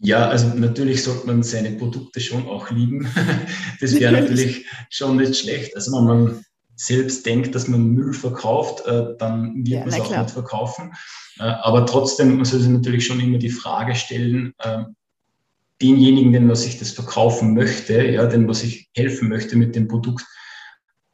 Ja, 0.00 0.28
also 0.28 0.46
natürlich 0.54 1.02
sollte 1.02 1.26
man 1.26 1.42
seine 1.42 1.72
Produkte 1.72 2.20
schon 2.20 2.46
auch 2.46 2.70
lieben. 2.70 3.08
Das 3.80 3.94
wäre 3.94 4.12
natürlich 4.12 4.66
schon 4.90 5.16
nicht 5.16 5.36
schlecht. 5.36 5.76
Also 5.76 5.92
wenn 5.92 6.04
man 6.04 6.44
selbst 6.78 7.26
denkt, 7.26 7.54
dass 7.54 7.66
man 7.66 7.88
Müll 7.88 8.12
verkauft, 8.12 8.86
äh, 8.86 9.16
dann 9.18 9.56
wird 9.56 9.68
ja, 9.68 9.80
man 9.80 9.88
es 9.88 10.00
auch 10.00 10.06
klar. 10.06 10.22
nicht 10.22 10.32
verkaufen. 10.32 10.94
Äh, 11.38 11.42
aber 11.42 11.84
trotzdem, 11.86 12.36
man 12.36 12.44
soll 12.44 12.60
sich 12.60 12.68
natürlich 12.68 13.04
schon 13.04 13.20
immer 13.20 13.38
die 13.38 13.50
Frage 13.50 13.96
stellen, 13.96 14.54
äh, 14.58 14.84
denjenigen, 15.82 16.32
den 16.32 16.48
was 16.48 16.64
ich 16.66 16.78
das 16.78 16.90
verkaufen 16.90 17.54
möchte, 17.54 18.04
ja, 18.04 18.26
den 18.26 18.48
was 18.48 18.62
ich 18.62 18.88
helfen 18.94 19.28
möchte 19.28 19.56
mit 19.56 19.74
dem 19.74 19.88
Produkt, 19.88 20.24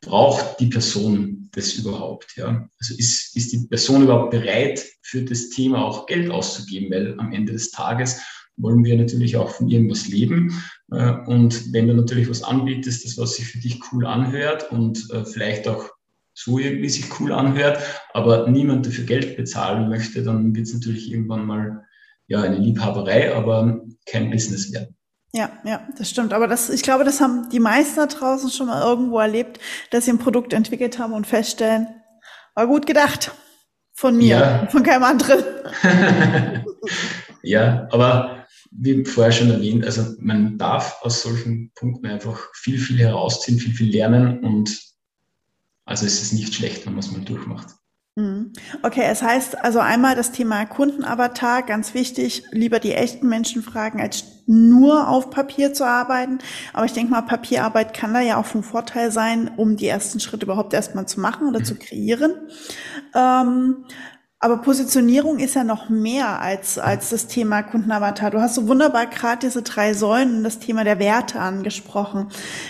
braucht 0.03 0.61
die 0.61 0.67
Person 0.67 1.49
das 1.53 1.73
überhaupt? 1.75 2.37
Ja? 2.37 2.69
Also 2.79 2.95
ist, 2.95 3.35
ist 3.35 3.53
die 3.53 3.67
Person 3.67 4.03
überhaupt 4.03 4.31
bereit, 4.33 4.85
für 5.01 5.23
das 5.23 5.49
Thema 5.49 5.83
auch 5.85 6.07
Geld 6.07 6.31
auszugeben? 6.31 6.91
Weil 6.91 7.19
am 7.19 7.33
Ende 7.33 7.53
des 7.53 7.71
Tages 7.71 8.21
wollen 8.57 8.85
wir 8.85 8.97
natürlich 8.97 9.37
auch 9.37 9.51
von 9.51 9.69
irgendwas 9.69 10.09
leben. 10.09 10.63
Äh, 10.95 11.31
und 11.31 11.73
wenn 11.73 11.89
du 11.89 11.95
natürlich 11.95 12.29
was 12.29 12.43
anbietest, 12.43 13.05
das 13.05 13.19
was 13.19 13.37
sich 13.37 13.47
für 13.47 13.59
dich 13.59 13.81
cool 13.93 14.07
anhört 14.07 14.71
und 14.71 15.09
vielleicht 15.25 15.69
auch 15.69 15.91
so 16.35 16.59
irgendwie 16.59 16.89
sich 16.89 17.21
cool 17.21 17.33
anhört, 17.33 17.79
aber 18.13 18.49
niemand 18.49 18.87
dafür 18.87 19.05
Geld 19.05 19.37
bezahlen 19.37 19.89
möchte, 19.89 20.23
dann 20.23 20.55
wird 20.55 20.67
es 20.67 20.75
natürlich 20.75 21.11
irgendwann 21.11 21.47
mal 21.47 21.85
ja 22.27 22.43
eine 22.43 22.59
Liebhaberei, 22.59 23.35
aber 23.35 23.81
kein 24.07 24.31
Business 24.31 24.73
werden. 24.73 24.97
Ja, 25.33 25.51
ja, 25.65 25.81
das 25.99 26.11
stimmt. 26.11 26.33
Aber 26.33 26.47
das, 26.47 26.71
ich 26.71 26.83
glaube, 26.83 27.05
das 27.05 27.21
haben 27.21 27.49
die 27.51 27.59
meisten 27.59 27.97
da 27.97 28.07
draußen 28.07 28.51
schon 28.51 28.69
mal 28.69 28.83
irgendwo 28.83 29.19
erlebt, 29.19 29.59
dass 29.91 30.05
sie 30.05 30.13
ein 30.13 30.19
Produkt 30.19 30.53
entwickelt 30.53 30.99
haben 30.99 31.13
und 31.13 31.27
feststellen, 31.27 31.89
war 32.55 32.67
gut 32.67 32.87
gedacht. 32.87 33.33
Von 33.97 34.17
mir, 34.17 34.39
ja. 34.39 34.67
von 34.71 34.83
keinem 34.83 35.05
anderen. 35.05 35.45
ja, 37.43 37.87
aber 37.91 38.34
wie 38.77 39.05
vorher 39.05 39.33
schon 39.33 39.51
erwähnt, 39.51 39.85
also 39.85 40.15
man 40.19 40.59
darf 40.59 40.99
aus 41.03 41.23
solchen 41.23 41.71
Punkten 41.75 42.07
einfach 42.07 42.51
viel, 42.55 42.79
viel 42.79 42.99
herausziehen, 42.99 43.59
viel, 43.59 43.73
viel 43.73 43.93
lernen 43.93 44.41
und 44.41 44.79
also 45.85 46.07
es 46.07 46.23
ist 46.23 46.33
nicht 46.33 46.55
schlecht, 46.55 46.87
wenn 46.87 46.95
man 46.95 47.01
es 47.01 47.13
mal 47.13 47.21
durchmacht. 47.21 47.69
Mhm. 48.17 48.53
Okay, 48.83 49.05
es 49.11 49.23
heißt 49.23 49.59
also 49.65 49.81
einmal 49.81 50.15
das 50.15 50.31
Thema 50.31 50.67
Kundenavatar, 50.67 51.63
ganz 51.63 51.95
wichtig, 51.95 52.45
lieber 52.53 52.79
die 52.79 52.93
echten 52.93 53.29
Menschen 53.29 53.63
fragen, 53.63 54.01
als 54.01 54.25
nur 54.47 55.09
auf 55.09 55.31
Papier 55.31 55.73
zu 55.73 55.85
arbeiten. 55.85 56.39
Aber 56.73 56.87
ich 56.87 56.93
denke 56.93 57.11
mal, 57.11 57.23
Papierarbeit 57.23 57.93
kann 57.93 58.15
da 58.15 58.21
ja 58.21 58.37
auch 58.37 58.47
von 58.47 58.63
Vorteil 58.63 59.11
sein, 59.11 59.51
um 59.57 59.77
die 59.77 59.89
ersten 59.89 60.21
Schritte 60.21 60.45
überhaupt 60.45 60.75
erstmal 60.75 61.07
zu 61.07 61.21
machen 61.21 61.49
oder 61.49 61.61
mhm. 61.61 61.65
zu 61.65 61.75
kreieren. 61.75 62.35
Ähm, 63.15 63.85
aber 64.45 64.59
Positionierung 64.59 65.39
ist 65.39 65.55
ja 65.55 65.65
noch 65.65 65.89
mehr 65.89 66.43
als, 66.43 66.77
als 66.77 67.09
das 67.09 67.29
Thema 67.29 67.63
Kundenavatar. 67.63 68.31
Du 68.31 68.43
hast 68.43 68.57
so 68.57 68.69
wunderbar 68.69 69.07
gerade 69.07 69.39
diese 69.47 69.63
drei 69.63 69.95
Säulen 69.95 70.37
und 70.37 70.45
das 70.45 70.59
Thema 70.59 70.85
der 70.85 70.99
Werte 70.99 71.41
angesprochen. 71.41 72.27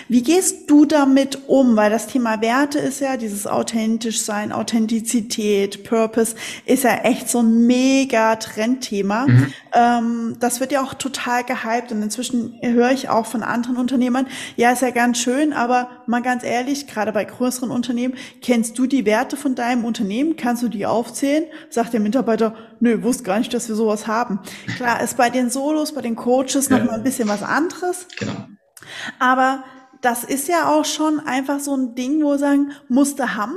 Wie 0.07 0.23
gehst 0.23 0.69
du 0.69 0.85
damit 0.85 1.49
um? 1.49 1.75
Weil 1.75 1.91
das 1.91 2.07
Thema 2.07 2.39
Werte 2.39 2.79
ist 2.79 3.01
ja 3.01 3.17
dieses 3.17 3.45
authentisch 3.45 4.21
sein, 4.21 4.53
Authentizität, 4.53 5.83
Purpose 5.83 6.37
ist 6.65 6.85
ja 6.85 6.95
echt 7.03 7.27
so 7.27 7.39
ein 7.39 7.67
mega 7.67 8.37
Trendthema. 8.37 9.27
Mhm. 9.27 9.53
Ähm, 9.73 10.37
das 10.39 10.61
wird 10.61 10.71
ja 10.71 10.81
auch 10.81 10.93
total 10.93 11.43
gehypt 11.43 11.91
und 11.91 12.01
inzwischen 12.01 12.57
höre 12.61 12.91
ich 12.91 13.09
auch 13.09 13.25
von 13.25 13.43
anderen 13.43 13.75
Unternehmern, 13.75 14.27
ja, 14.55 14.71
ist 14.71 14.81
ja 14.81 14.91
ganz 14.91 15.17
schön, 15.17 15.51
aber 15.51 15.89
mal 16.05 16.21
ganz 16.21 16.45
ehrlich, 16.45 16.87
gerade 16.87 17.11
bei 17.11 17.25
größeren 17.25 17.69
Unternehmen, 17.69 18.13
kennst 18.41 18.79
du 18.79 18.85
die 18.85 19.05
Werte 19.05 19.35
von 19.35 19.55
deinem 19.55 19.83
Unternehmen? 19.83 20.37
Kannst 20.37 20.63
du 20.63 20.69
die 20.69 20.85
aufzählen? 20.85 21.43
Sagt 21.69 21.93
der 21.93 21.99
Mitarbeiter, 21.99 22.55
nö, 22.79 23.03
wusste 23.03 23.23
gar 23.23 23.39
nicht, 23.39 23.53
dass 23.53 23.67
wir 23.67 23.75
sowas 23.75 24.07
haben. 24.07 24.39
Klar, 24.77 25.01
ist 25.01 25.17
bei 25.17 25.29
den 25.29 25.49
Solos, 25.49 25.93
bei 25.93 26.01
den 26.01 26.15
Coaches 26.15 26.69
ja. 26.69 26.77
noch 26.77 26.85
mal 26.85 26.95
ein 26.95 27.03
bisschen 27.03 27.27
was 27.27 27.43
anderes. 27.43 28.07
Genau. 28.17 28.47
Aber 29.19 29.63
das 30.01 30.23
ist 30.23 30.47
ja 30.47 30.69
auch 30.69 30.85
schon 30.85 31.19
einfach 31.19 31.59
so 31.59 31.75
ein 31.75 31.95
Ding, 31.95 32.21
wo 32.23 32.31
wir 32.31 32.37
sagen, 32.37 32.71
musste 32.89 33.35
haben. 33.35 33.55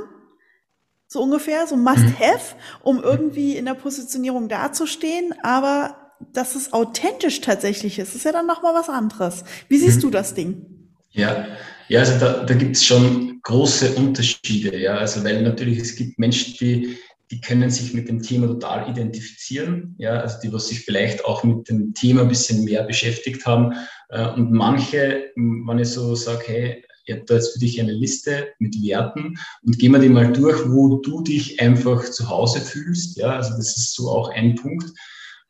So 1.07 1.21
ungefähr, 1.21 1.65
so 1.67 1.75
must 1.75 2.03
mhm. 2.03 2.19
have, 2.19 2.55
um 2.81 3.01
irgendwie 3.01 3.57
in 3.57 3.65
der 3.65 3.73
Positionierung 3.73 4.47
dazustehen. 4.47 5.33
Aber 5.43 5.95
dass 6.33 6.55
es 6.55 6.73
authentisch 6.73 7.41
tatsächlich 7.41 7.97
ist, 7.99 8.15
ist 8.15 8.25
ja 8.25 8.31
dann 8.31 8.47
noch 8.47 8.61
mal 8.61 8.73
was 8.73 8.89
anderes. 8.89 9.43
Wie 9.67 9.77
siehst 9.77 9.97
mhm. 9.97 10.01
du 10.01 10.09
das 10.11 10.33
Ding? 10.33 10.65
Ja, 11.11 11.47
ja, 11.87 12.01
also 12.01 12.19
da, 12.19 12.43
da 12.43 12.53
gibt 12.53 12.75
es 12.75 12.85
schon 12.85 13.39
große 13.41 13.95
Unterschiede, 13.95 14.77
ja. 14.77 14.97
Also 14.97 15.23
weil 15.23 15.41
natürlich 15.41 15.79
es 15.79 15.95
gibt 15.95 16.19
Menschen, 16.19 16.55
die 16.59 16.97
die 17.31 17.41
können 17.41 17.69
sich 17.69 17.93
mit 17.93 18.09
dem 18.09 18.21
Thema 18.21 18.47
total 18.47 18.89
identifizieren, 18.89 19.95
ja, 19.97 20.19
also 20.19 20.37
die, 20.41 20.51
was 20.51 20.67
sich 20.67 20.81
vielleicht 20.81 21.25
auch 21.25 21.43
mit 21.43 21.69
dem 21.69 21.93
Thema 21.93 22.21
ein 22.21 22.27
bisschen 22.27 22.63
mehr 22.63 22.83
beschäftigt 22.83 23.45
haben. 23.45 23.73
Äh, 24.09 24.27
und 24.29 24.51
manche, 24.51 25.31
wenn 25.35 25.79
ich 25.79 25.89
so 25.89 26.15
sage, 26.15 26.43
hey, 26.47 26.83
ich 27.05 27.15
habe 27.15 27.25
da 27.25 27.35
jetzt 27.35 27.53
für 27.53 27.59
dich 27.59 27.79
eine 27.79 27.91
Liste 27.91 28.49
mit 28.59 28.75
Werten 28.83 29.37
und 29.63 29.79
gehen 29.79 29.91
wir 29.91 29.99
die 29.99 30.09
mal 30.09 30.31
durch, 30.31 30.69
wo 30.69 30.97
du 30.97 31.21
dich 31.21 31.59
einfach 31.59 32.03
zu 32.03 32.29
Hause 32.29 32.61
fühlst. 32.61 33.17
Ja, 33.17 33.35
also 33.35 33.55
das 33.55 33.77
ist 33.77 33.95
so 33.95 34.09
auch 34.09 34.29
ein 34.29 34.55
Punkt. 34.55 34.91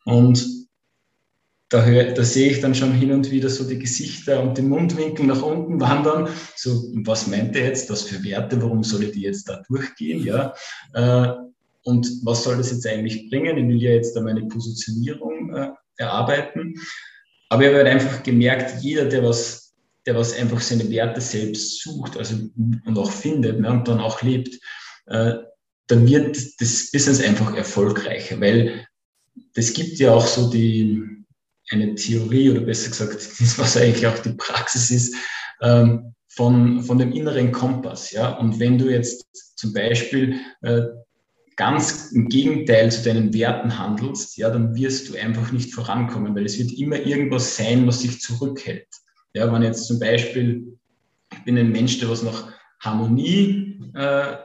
Und 0.06 0.48
da, 1.68 1.84
hör, 1.84 2.14
da 2.14 2.24
sehe 2.24 2.50
ich 2.50 2.62
dann 2.62 2.74
schon 2.74 2.94
hin 2.94 3.12
und 3.12 3.30
wieder 3.30 3.50
so 3.50 3.64
die 3.64 3.78
Gesichter 3.78 4.42
und 4.42 4.58
die 4.58 4.64
Mundwinkel 4.64 5.26
nach 5.26 5.42
unten 5.42 5.80
wandern. 5.80 6.30
So, 6.56 6.92
was 7.04 7.28
meint 7.28 7.56
er 7.56 7.66
jetzt? 7.66 7.90
Was 7.90 8.04
für 8.04 8.24
Werte? 8.24 8.62
Warum 8.62 8.84
soll 8.84 9.04
ich 9.04 9.12
die 9.12 9.22
jetzt 9.22 9.48
da 9.48 9.62
durchgehen? 9.68 10.24
Ja, 10.24 10.54
äh, 10.94 11.34
und 11.84 12.08
was 12.24 12.44
soll 12.44 12.58
das 12.58 12.72
jetzt 12.72 12.86
eigentlich 12.88 13.30
bringen? 13.30 13.58
Ich 13.58 13.68
will 13.68 13.82
ja 13.82 13.92
jetzt 13.92 14.16
da 14.16 14.22
meine 14.22 14.46
Positionierung 14.48 15.54
äh, 15.56 15.70
erarbeiten. 15.98 16.76
Aber 17.50 17.64
ich 17.64 17.68
habe 17.70 17.78
halt 17.78 17.88
einfach 17.88 18.24
gemerkt, 18.24 18.82
jeder, 18.82 19.06
der 19.06 19.24
was, 19.24 19.74
der 20.06 20.16
was 20.16 20.38
einfach 20.38 20.62
seine 20.62 20.90
Werte 20.90 21.22
selbst 21.22 21.82
sucht 21.82 22.18
also, 22.18 22.36
und 22.86 22.98
auch 22.98 23.12
findet 23.12 23.60
ne, 23.60 23.72
und 23.72 23.88
dann 23.88 24.00
auch 24.00 24.22
lebt, 24.22 24.60
äh, 25.08 25.34
dann 25.88 26.08
wird 26.08 26.38
das 26.62 26.92
Business 26.92 27.22
einfach 27.22 27.56
erfolgreicher, 27.56 28.40
weil 28.40 28.86
das 29.56 29.74
gibt 29.74 29.98
ja 29.98 30.14
auch 30.14 30.28
so 30.28 30.50
die, 30.50 31.04
eine 31.72 31.96
Theorie 31.96 32.52
oder 32.52 32.62
besser 32.62 32.90
gesagt, 32.90 33.16
das, 33.40 33.58
was 33.58 33.78
eigentlich 33.78 34.06
auch 34.06 34.20
die 34.20 34.34
Praxis 34.34 34.92
ist, 34.92 35.16
ähm, 35.62 36.14
von, 36.28 36.84
von 36.84 37.00
dem 37.00 37.12
inneren 37.12 37.52
Kompass. 37.52 38.12
Ja? 38.12 38.38
Und 38.38 38.60
wenn 38.60 38.78
du 38.78 38.90
jetzt 38.90 39.26
zum 39.58 39.74
Beispiel 39.74 40.40
äh, 40.62 40.82
ganz 41.60 42.14
im 42.14 42.30
Gegenteil 42.30 42.90
zu 42.90 43.04
deinen 43.04 43.34
Werten 43.34 43.78
handelst, 43.78 44.38
ja, 44.38 44.50
dann 44.50 44.76
wirst 44.76 45.10
du 45.10 45.18
einfach 45.20 45.52
nicht 45.52 45.74
vorankommen, 45.74 46.34
weil 46.34 46.46
es 46.46 46.58
wird 46.58 46.72
immer 46.72 46.96
irgendwas 46.96 47.58
sein, 47.58 47.86
was 47.86 48.00
dich 48.00 48.22
zurückhält. 48.22 48.88
Ja, 49.34 49.52
wenn 49.52 49.62
jetzt 49.62 49.86
zum 49.86 50.00
Beispiel, 50.00 50.80
ich 51.34 51.44
bin 51.44 51.58
ein 51.58 51.74
Mensch, 51.74 52.00
der 52.00 52.10
was 52.10 52.24
nach 52.24 52.54
Harmonie 52.80 53.78
äh, 53.94 54.38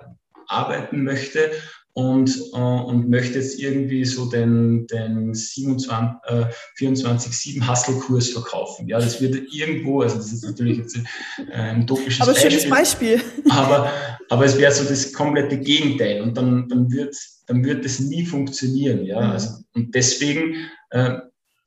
arbeiten 0.48 1.04
möchte 1.04 1.52
und, 1.94 2.30
äh, 2.52 2.58
und 2.58 3.08
möchte 3.08 3.38
jetzt 3.38 3.58
irgendwie 3.58 4.04
so 4.04 4.26
den, 4.26 4.86
den 4.88 5.32
27, 5.32 6.16
äh, 6.26 6.46
24-7 6.78 7.68
Hustle-Kurs 7.68 8.30
verkaufen. 8.30 8.88
Ja, 8.88 8.98
das 8.98 9.20
wird 9.20 9.36
irgendwo, 9.52 10.02
also 10.02 10.16
das 10.16 10.32
ist 10.32 10.44
natürlich 10.44 10.78
jetzt 10.78 10.96
äh, 10.96 11.52
ein 11.52 11.82
utopisches 11.82 12.20
aber 12.20 12.32
Beispiel. 12.32 12.50
schönes 12.50 12.68
Beispiel. 12.68 13.20
Aber, 13.50 13.90
aber 14.28 14.44
es 14.44 14.58
wäre 14.58 14.72
so 14.72 14.84
das 14.84 15.12
komplette 15.12 15.58
Gegenteil 15.58 16.20
und 16.20 16.36
dann, 16.36 16.68
dann 16.68 16.90
wird 16.90 17.14
dann 17.46 17.64
wird 17.64 17.84
es 17.84 18.00
nie 18.00 18.24
funktionieren. 18.24 19.04
Ja? 19.04 19.20
Mhm. 19.20 19.30
Also, 19.30 19.48
und 19.74 19.94
deswegen 19.94 20.56
äh, 20.90 21.18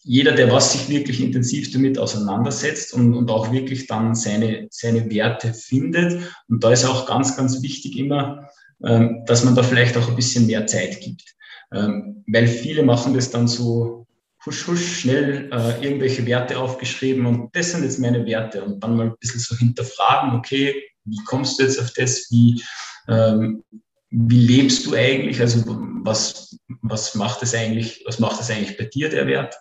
jeder, 0.03 0.31
der 0.31 0.49
was 0.51 0.71
sich 0.71 0.87
wirklich 0.87 1.21
intensiv 1.21 1.71
damit 1.73 1.99
auseinandersetzt 1.99 2.93
und, 2.93 3.13
und 3.13 3.29
auch 3.29 3.51
wirklich 3.51 3.87
dann 3.87 4.15
seine, 4.15 4.67
seine 4.69 5.09
Werte 5.11 5.53
findet. 5.53 6.21
Und 6.47 6.63
da 6.63 6.71
ist 6.71 6.85
auch 6.85 7.07
ganz, 7.07 7.35
ganz 7.35 7.61
wichtig 7.61 7.97
immer, 7.97 8.46
dass 8.79 9.43
man 9.43 9.55
da 9.55 9.63
vielleicht 9.63 9.97
auch 9.97 10.07
ein 10.07 10.15
bisschen 10.15 10.45
mehr 10.45 10.67
Zeit 10.67 11.01
gibt. 11.01 11.35
Ähm, 11.73 12.23
weil 12.27 12.47
viele 12.47 12.83
machen 12.83 13.13
das 13.13 13.31
dann 13.31 13.47
so 13.47 14.05
husch, 14.45 14.67
husch, 14.67 14.99
schnell 15.01 15.49
äh, 15.51 15.83
irgendwelche 15.83 16.25
Werte 16.25 16.59
aufgeschrieben 16.59 17.25
und 17.25 17.55
das 17.55 17.71
sind 17.71 17.83
jetzt 17.83 17.99
meine 17.99 18.25
Werte 18.25 18.63
und 18.63 18.81
dann 18.81 18.95
mal 18.95 19.07
ein 19.07 19.17
bisschen 19.19 19.39
so 19.39 19.55
hinterfragen, 19.55 20.37
okay, 20.37 20.75
wie 21.05 21.19
kommst 21.25 21.59
du 21.59 21.63
jetzt 21.63 21.79
auf 21.79 21.91
das, 21.95 22.27
wie, 22.29 22.61
ähm, 23.09 23.63
wie 24.11 24.39
lebst 24.39 24.85
du 24.85 24.93
eigentlich, 24.93 25.41
also 25.41 25.63
was, 26.03 26.57
was 26.81 27.15
macht 27.15 27.41
es 27.43 27.53
eigentlich, 27.55 28.03
was 28.05 28.19
macht 28.19 28.39
es 28.39 28.49
eigentlich 28.49 28.77
bei 28.77 28.85
dir, 28.85 29.09
der 29.09 29.27
Wert? 29.27 29.55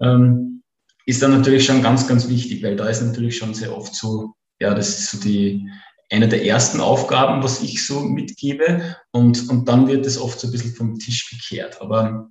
ähm, 0.00 0.62
ist 1.06 1.22
dann 1.22 1.32
natürlich 1.32 1.64
schon 1.64 1.82
ganz, 1.82 2.06
ganz 2.06 2.28
wichtig, 2.28 2.62
weil 2.62 2.76
da 2.76 2.88
ist 2.88 3.02
natürlich 3.02 3.36
schon 3.36 3.54
sehr 3.54 3.76
oft 3.76 3.94
so, 3.94 4.34
ja, 4.60 4.74
das 4.74 4.88
ist 4.88 5.10
so 5.10 5.18
die, 5.18 5.68
eine 6.12 6.28
der 6.28 6.44
ersten 6.44 6.80
Aufgaben, 6.80 7.42
was 7.42 7.62
ich 7.62 7.86
so 7.86 8.00
mitgebe 8.00 8.96
und, 9.12 9.48
und 9.48 9.66
dann 9.66 9.88
wird 9.88 10.04
es 10.04 10.20
oft 10.20 10.38
so 10.38 10.46
ein 10.46 10.50
bisschen 10.50 10.74
vom 10.74 10.98
Tisch 10.98 11.30
gekehrt. 11.30 11.80
Aber 11.80 12.30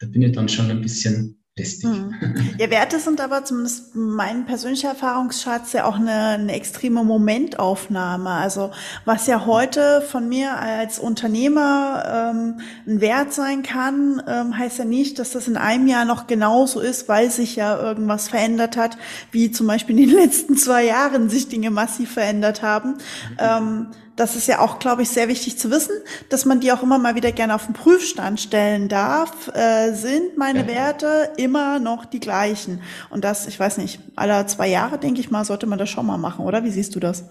da 0.00 0.06
bin 0.06 0.22
ich 0.22 0.32
dann 0.32 0.48
schon 0.48 0.70
ein 0.70 0.80
bisschen 0.80 1.39
lästig. 1.58 1.90
Hm. 1.90 2.14
Ja, 2.58 2.70
Werte 2.70 2.98
sind 2.98 3.20
aber 3.20 3.44
zumindest 3.44 3.94
mein 3.94 4.46
persönlicher 4.46 4.90
Erfahrungsschatz 4.90 5.72
ja 5.72 5.84
auch 5.84 5.96
eine, 5.96 6.12
eine 6.12 6.52
extreme 6.52 7.04
Momentaufnahme. 7.04 8.30
Also 8.30 8.70
was 9.04 9.26
ja 9.26 9.46
heute 9.46 10.02
von 10.02 10.28
mir 10.28 10.58
als 10.58 10.98
Unternehmer 10.98 12.32
ähm, 12.32 12.60
ein 12.86 13.00
Wert 13.00 13.32
sein 13.32 13.62
kann, 13.62 14.22
ähm, 14.26 14.56
heißt 14.56 14.78
ja 14.78 14.84
nicht, 14.84 15.18
dass 15.18 15.32
das 15.32 15.48
in 15.48 15.56
einem 15.56 15.86
Jahr 15.86 16.04
noch 16.04 16.26
genauso 16.26 16.80
ist, 16.80 17.08
weil 17.08 17.30
sich 17.30 17.56
ja 17.56 17.78
irgendwas 17.80 18.28
verändert 18.28 18.76
hat, 18.76 18.96
wie 19.30 19.50
zum 19.50 19.66
Beispiel 19.66 19.98
in 19.98 20.08
den 20.08 20.16
letzten 20.16 20.56
zwei 20.56 20.84
Jahren 20.84 21.28
sich 21.28 21.48
Dinge 21.48 21.70
massiv 21.70 22.12
verändert 22.12 22.62
haben. 22.62 22.90
Mhm. 22.90 23.36
Ähm, 23.38 23.86
das 24.20 24.36
ist 24.36 24.46
ja 24.48 24.60
auch, 24.60 24.78
glaube 24.78 25.00
ich, 25.00 25.08
sehr 25.08 25.28
wichtig 25.28 25.58
zu 25.58 25.70
wissen, 25.70 25.94
dass 26.28 26.44
man 26.44 26.60
die 26.60 26.72
auch 26.72 26.82
immer 26.82 26.98
mal 26.98 27.14
wieder 27.14 27.32
gerne 27.32 27.54
auf 27.54 27.64
den 27.64 27.72
Prüfstand 27.72 28.38
stellen 28.38 28.88
darf. 28.88 29.48
Äh, 29.54 29.94
sind 29.94 30.36
meine 30.36 30.60
ja. 30.60 30.66
Werte 30.66 31.30
immer 31.38 31.78
noch 31.78 32.04
die 32.04 32.20
gleichen? 32.20 32.82
Und 33.08 33.24
das, 33.24 33.46
ich 33.46 33.58
weiß 33.58 33.78
nicht, 33.78 33.98
alle 34.16 34.44
zwei 34.46 34.68
Jahre, 34.68 34.98
denke 34.98 35.20
ich 35.20 35.30
mal, 35.30 35.46
sollte 35.46 35.66
man 35.66 35.78
das 35.78 35.88
schon 35.88 36.04
mal 36.04 36.18
machen, 36.18 36.44
oder? 36.44 36.62
Wie 36.64 36.70
siehst 36.70 36.94
du 36.94 37.00
das? 37.00 37.24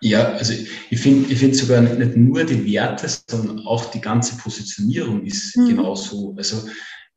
Ja, 0.00 0.32
also 0.32 0.54
ich 0.88 0.98
finde 0.98 1.30
ich 1.30 1.38
finde 1.38 1.54
sogar 1.54 1.82
nicht 1.82 2.16
nur 2.16 2.44
die 2.44 2.64
Werte, 2.72 3.08
sondern 3.28 3.60
auch 3.66 3.84
die 3.90 4.00
ganze 4.00 4.36
Positionierung 4.38 5.24
ist 5.26 5.54
mhm. 5.54 5.68
genauso. 5.68 6.34
Also 6.38 6.66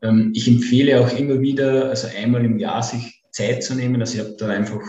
ähm, 0.01 0.34
ich 0.36 0.45
empfehle 0.49 0.99
auch 0.99 1.17
immer 1.17 1.39
wieder, 1.39 1.89
also 1.89 2.10
einmal 2.10 2.43
im 2.43 2.60
Jahr 2.60 2.84
sich 2.84 3.23
Zeit 3.32 3.63
zu 3.63 3.75
nehmen. 3.75 4.01
Also 4.01 4.15
ich 4.15 4.19
habe 4.19 4.36
da 4.38 4.49
einfach 4.49 4.82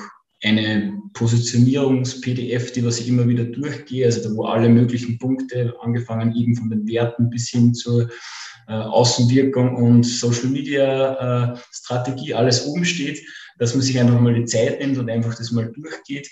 eine 0.42 1.00
Positionierungs-PDF, 1.14 2.72
die 2.72 2.84
was 2.84 3.00
ich 3.00 3.08
immer 3.08 3.26
wieder 3.26 3.44
durchgehe, 3.44 4.06
also 4.06 4.28
da 4.28 4.34
wo 4.34 4.44
alle 4.44 4.68
möglichen 4.68 5.18
Punkte, 5.18 5.74
angefangen 5.80 6.34
eben 6.36 6.56
von 6.56 6.68
den 6.70 6.86
Werten 6.86 7.30
bis 7.30 7.48
hin 7.48 7.74
zur 7.74 8.10
äh, 8.68 8.72
Außenwirkung 8.72 9.76
und 9.76 10.04
Social 10.04 10.48
Media 10.48 11.54
äh, 11.54 11.58
Strategie, 11.72 12.34
alles 12.34 12.66
oben 12.66 12.84
steht, 12.84 13.20
dass 13.58 13.74
man 13.74 13.82
sich 13.82 13.98
einfach 13.98 14.20
mal 14.20 14.34
die 14.34 14.44
Zeit 14.44 14.80
nimmt 14.80 14.98
und 14.98 15.08
einfach 15.08 15.34
das 15.34 15.52
mal 15.52 15.72
durchgeht 15.72 16.30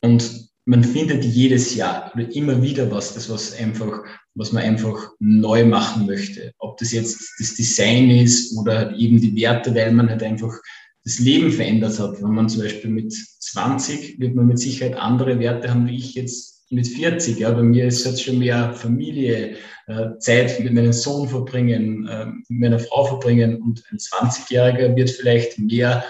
und 0.00 0.48
man 0.66 0.82
findet 0.82 1.24
jedes 1.24 1.74
Jahr 1.74 2.10
oder 2.14 2.34
immer 2.34 2.62
wieder 2.62 2.90
was, 2.90 3.14
das 3.14 3.28
was 3.28 3.54
einfach, 3.58 4.02
was 4.34 4.52
man 4.52 4.62
einfach 4.62 5.10
neu 5.18 5.64
machen 5.64 6.06
möchte. 6.06 6.52
Ob 6.58 6.78
das 6.78 6.92
jetzt 6.92 7.34
das 7.38 7.54
Design 7.54 8.10
ist 8.10 8.56
oder 8.56 8.94
eben 8.96 9.20
die 9.20 9.36
Werte, 9.36 9.74
weil 9.74 9.92
man 9.92 10.08
halt 10.08 10.22
einfach 10.22 10.54
das 11.04 11.18
Leben 11.18 11.50
verändert 11.50 11.98
hat. 11.98 12.22
Wenn 12.22 12.30
man 12.30 12.48
zum 12.48 12.62
Beispiel 12.62 12.90
mit 12.90 13.12
20 13.12 14.18
wird 14.18 14.34
man 14.34 14.46
mit 14.46 14.58
Sicherheit 14.58 14.96
andere 14.96 15.38
Werte 15.38 15.70
haben, 15.70 15.86
wie 15.86 15.98
ich 15.98 16.14
jetzt 16.14 16.64
mit 16.70 16.86
40. 16.86 17.38
Ja, 17.38 17.50
bei 17.50 17.62
mir 17.62 17.86
ist 17.86 18.04
jetzt 18.04 18.22
schon 18.22 18.38
mehr 18.38 18.72
Familie, 18.72 19.56
äh, 19.86 20.18
Zeit 20.18 20.58
mit 20.60 20.72
meinem 20.72 20.92
Sohn 20.92 21.28
verbringen, 21.28 22.08
äh, 22.08 22.26
mit 22.48 22.60
meiner 22.60 22.78
Frau 22.78 23.04
verbringen 23.04 23.60
und 23.60 23.84
ein 23.92 23.98
20-Jähriger 23.98 24.96
wird 24.96 25.10
vielleicht 25.10 25.58
mehr 25.58 26.04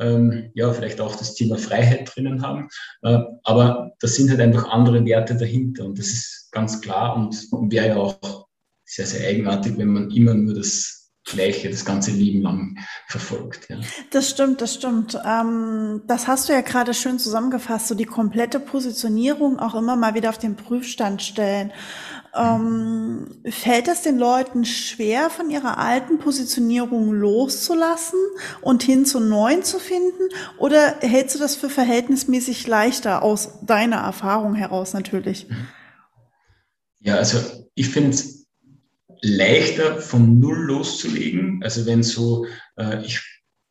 ähm, 0.00 0.50
ja, 0.54 0.72
vielleicht 0.72 1.00
auch 1.00 1.16
das 1.16 1.34
Thema 1.34 1.58
Freiheit 1.58 2.10
drinnen 2.14 2.42
haben. 2.42 2.68
Äh, 3.02 3.18
aber 3.42 3.92
da 4.00 4.08
sind 4.08 4.30
halt 4.30 4.40
einfach 4.40 4.68
andere 4.70 5.04
Werte 5.04 5.36
dahinter 5.36 5.84
und 5.84 5.98
das 5.98 6.06
ist 6.06 6.48
ganz 6.52 6.80
klar 6.80 7.16
und 7.16 7.36
wäre 7.70 7.88
ja 7.88 7.96
auch 7.96 8.46
sehr, 8.84 9.06
sehr 9.06 9.28
eigenartig, 9.28 9.76
wenn 9.76 9.88
man 9.88 10.10
immer 10.10 10.34
nur 10.34 10.54
das 10.54 10.97
Gleiche 11.30 11.70
das 11.70 11.84
ganze 11.84 12.10
Leben 12.10 12.42
lang 12.42 12.78
verfolgt. 13.06 13.68
Ja. 13.68 13.78
Das 14.10 14.30
stimmt, 14.30 14.60
das 14.60 14.74
stimmt. 14.74 15.18
Ähm, 15.24 16.02
das 16.06 16.26
hast 16.26 16.48
du 16.48 16.52
ja 16.52 16.60
gerade 16.60 16.94
schön 16.94 17.18
zusammengefasst, 17.18 17.88
so 17.88 17.94
die 17.94 18.04
komplette 18.04 18.60
Positionierung 18.60 19.58
auch 19.58 19.74
immer 19.74 19.96
mal 19.96 20.14
wieder 20.14 20.30
auf 20.30 20.38
den 20.38 20.56
Prüfstand 20.56 21.22
stellen. 21.22 21.72
Ähm, 22.34 23.40
fällt 23.48 23.88
es 23.88 24.02
den 24.02 24.18
Leuten 24.18 24.64
schwer, 24.64 25.30
von 25.30 25.50
ihrer 25.50 25.78
alten 25.78 26.18
Positionierung 26.18 27.12
loszulassen 27.12 28.18
und 28.60 28.82
hin 28.82 29.06
zu 29.06 29.20
neuen 29.20 29.62
zu 29.64 29.78
finden? 29.78 30.28
Oder 30.58 30.96
hältst 31.00 31.34
du 31.34 31.38
das 31.38 31.56
für 31.56 31.70
verhältnismäßig 31.70 32.66
leichter 32.66 33.22
aus 33.22 33.60
deiner 33.62 33.98
Erfahrung 33.98 34.54
heraus 34.54 34.92
natürlich? 34.92 35.46
Ja, 37.00 37.16
also 37.16 37.38
ich 37.74 37.88
finde 37.88 38.10
es 38.10 38.37
leichter 39.22 40.00
von 40.00 40.38
Null 40.38 40.58
loszulegen. 40.66 41.60
Also 41.62 41.86
wenn 41.86 42.02
so 42.02 42.46
äh, 42.76 43.04
ich, 43.04 43.20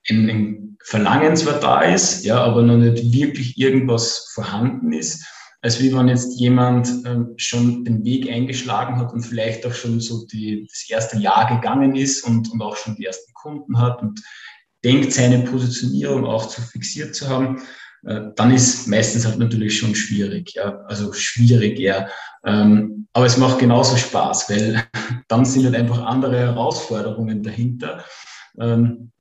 ein, 0.10 0.30
ein 0.30 0.78
Verlangen 0.84 1.36
zwar 1.36 1.60
da 1.60 1.82
ist, 1.82 2.24
ja, 2.24 2.42
aber 2.42 2.62
noch 2.62 2.78
nicht 2.78 3.12
wirklich 3.12 3.58
irgendwas 3.58 4.32
vorhanden 4.34 4.94
ist, 4.94 5.26
als 5.62 5.82
wie 5.82 5.94
wenn 5.94 6.08
jetzt 6.08 6.40
jemand 6.40 6.88
ähm, 7.06 7.34
schon 7.38 7.84
den 7.84 8.06
Weg 8.06 8.32
eingeschlagen 8.32 8.98
hat 8.98 9.12
und 9.12 9.24
vielleicht 9.24 9.66
auch 9.66 9.74
schon 9.74 10.00
so 10.00 10.26
die, 10.26 10.68
das 10.70 10.90
erste 10.90 11.18
Jahr 11.18 11.54
gegangen 11.56 11.96
ist 11.96 12.24
und, 12.24 12.50
und 12.52 12.62
auch 12.62 12.78
schon 12.78 12.96
die 12.96 13.06
ersten 13.06 13.34
Kunden 13.34 13.80
hat 13.80 14.02
und 14.02 14.22
denkt, 14.84 15.12
seine 15.12 15.40
Positionierung 15.40 16.26
auch 16.26 16.48
zu 16.48 16.62
fixiert 16.62 17.16
zu 17.16 17.28
haben, 17.28 17.62
äh, 18.06 18.22
dann 18.36 18.54
ist 18.54 18.88
meistens 18.88 19.26
halt 19.26 19.40
natürlich 19.40 19.78
schon 19.78 19.96
schwierig, 19.96 20.54
ja, 20.54 20.80
also 20.86 21.12
schwierig 21.14 21.80
eher. 21.80 22.10
Ähm, 22.48 23.08
aber 23.14 23.26
es 23.26 23.38
macht 23.38 23.60
genauso 23.60 23.98
Spaß, 23.98 24.50
weil 24.50 24.84
dann 25.28 25.46
sind 25.46 25.66
halt 25.66 25.76
einfach 25.76 26.04
andere 26.06 26.38
Herausforderungen 26.38 27.44
dahinter. 27.44 28.04
Ähm, 28.60 29.12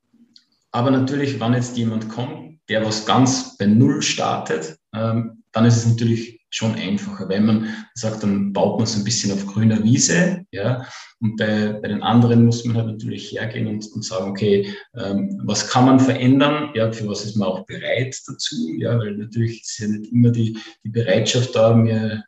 aber 0.71 0.91
natürlich, 0.91 1.39
wenn 1.39 1.53
jetzt 1.53 1.77
jemand 1.77 2.09
kommt, 2.09 2.59
der 2.69 2.85
was 2.85 3.05
ganz 3.05 3.57
bei 3.57 3.65
Null 3.65 4.01
startet, 4.01 4.77
ähm, 4.93 5.43
dann 5.51 5.65
ist 5.65 5.77
es 5.77 5.87
natürlich 5.87 6.37
schon 6.49 6.75
einfacher, 6.75 7.27
weil 7.27 7.41
man 7.41 7.67
sagt, 7.93 8.23
dann 8.23 8.53
baut 8.53 8.77
man 8.77 8.87
so 8.87 8.99
ein 8.99 9.03
bisschen 9.03 9.31
auf 9.33 9.45
grüner 9.45 9.83
Wiese, 9.83 10.45
ja, 10.51 10.85
und 11.19 11.35
bei, 11.35 11.73
bei 11.73 11.87
den 11.87 12.03
anderen 12.03 12.45
muss 12.45 12.63
man 12.63 12.77
halt 12.77 12.87
natürlich 12.87 13.31
hergehen 13.31 13.67
und, 13.67 13.85
und 13.91 14.05
sagen, 14.05 14.29
okay, 14.29 14.73
ähm, 14.95 15.41
was 15.43 15.67
kann 15.67 15.85
man 15.85 15.99
verändern, 15.99 16.69
ja, 16.73 16.91
für 16.91 17.07
was 17.07 17.25
ist 17.25 17.35
man 17.35 17.49
auch 17.49 17.65
bereit 17.65 18.15
dazu, 18.27 18.55
ja, 18.77 18.97
weil 18.97 19.17
natürlich 19.17 19.61
ist 19.61 19.79
ja 19.79 19.87
nicht 19.87 20.11
immer 20.11 20.29
die, 20.29 20.57
die 20.83 20.89
Bereitschaft 20.89 21.55
da, 21.55 21.75
mir 21.75 22.23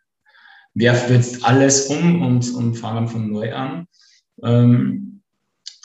werfen 0.79 1.13
jetzt 1.13 1.43
alles 1.43 1.87
um 1.87 2.21
und, 2.23 2.51
und 2.53 2.75
fangen 2.75 3.07
von 3.07 3.29
neu 3.29 3.53
an. 3.53 3.87
Ähm, 4.43 5.21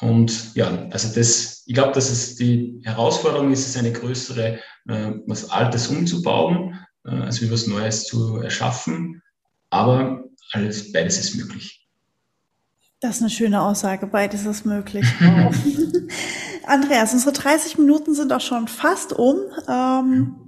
und 0.00 0.54
ja, 0.54 0.88
also 0.90 1.14
das, 1.14 1.64
ich 1.66 1.74
glaube, 1.74 1.92
dass 1.92 2.10
es 2.10 2.36
die 2.36 2.80
Herausforderung 2.84 3.52
ist, 3.52 3.66
es 3.66 3.76
eine 3.76 3.92
größere, 3.92 4.58
äh, 4.88 5.12
was 5.26 5.50
Altes 5.50 5.88
umzubauen, 5.88 6.78
äh, 7.04 7.10
als 7.10 7.42
wie 7.42 7.50
was 7.50 7.66
Neues 7.66 8.04
zu 8.04 8.38
erschaffen. 8.38 9.22
Aber 9.70 10.24
alles, 10.52 10.92
beides 10.92 11.18
ist 11.18 11.34
möglich. 11.36 11.86
Das 13.00 13.16
ist 13.16 13.22
eine 13.22 13.30
schöne 13.30 13.60
Aussage. 13.60 14.06
Beides 14.06 14.46
ist 14.46 14.64
möglich. 14.64 15.06
Andreas, 16.66 17.12
unsere 17.12 17.32
30 17.32 17.78
Minuten 17.78 18.14
sind 18.14 18.32
auch 18.32 18.40
schon 18.40 18.68
fast 18.68 19.12
um. 19.12 19.36
Ähm, 19.68 20.43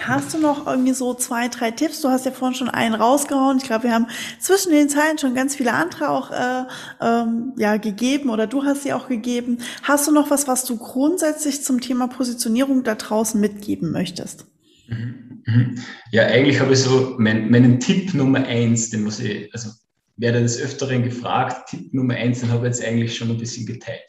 Hast 0.00 0.34
du 0.34 0.38
noch 0.38 0.66
irgendwie 0.66 0.92
so 0.92 1.14
zwei, 1.14 1.48
drei 1.48 1.70
Tipps? 1.70 2.00
Du 2.00 2.08
hast 2.08 2.24
ja 2.24 2.32
vorhin 2.32 2.56
schon 2.56 2.68
einen 2.68 2.94
rausgehauen. 2.94 3.58
Ich 3.58 3.64
glaube, 3.64 3.84
wir 3.84 3.92
haben 3.92 4.06
zwischen 4.38 4.72
den 4.72 4.88
Zeilen 4.88 5.18
schon 5.18 5.34
ganz 5.34 5.56
viele 5.56 5.72
andere 5.72 6.10
auch 6.10 6.30
äh, 6.30 6.64
ähm, 7.00 7.52
ja 7.56 7.76
gegeben 7.76 8.30
oder 8.30 8.46
du 8.46 8.64
hast 8.64 8.82
sie 8.82 8.92
auch 8.92 9.08
gegeben. 9.08 9.58
Hast 9.82 10.06
du 10.06 10.12
noch 10.12 10.30
was, 10.30 10.46
was 10.46 10.64
du 10.64 10.76
grundsätzlich 10.76 11.62
zum 11.62 11.80
Thema 11.80 12.06
Positionierung 12.08 12.84
da 12.84 12.94
draußen 12.94 13.40
mitgeben 13.40 13.90
möchtest? 13.90 14.46
Mhm. 14.88 15.42
Mhm. 15.46 15.78
Ja, 16.12 16.26
eigentlich 16.26 16.60
habe 16.60 16.74
ich 16.74 16.80
so 16.80 17.16
mein, 17.18 17.50
meinen 17.50 17.80
Tipp 17.80 18.14
Nummer 18.14 18.44
eins, 18.44 18.90
den 18.90 19.04
muss 19.04 19.20
ich, 19.20 19.52
also 19.54 19.70
werde 20.16 20.42
des 20.42 20.60
Öfteren 20.60 21.04
gefragt. 21.04 21.70
Tipp 21.70 21.94
Nummer 21.94 22.14
eins, 22.14 22.40
den 22.40 22.50
habe 22.50 22.66
ich 22.66 22.74
jetzt 22.74 22.86
eigentlich 22.86 23.16
schon 23.16 23.30
ein 23.30 23.38
bisschen 23.38 23.66
geteilt. 23.66 24.00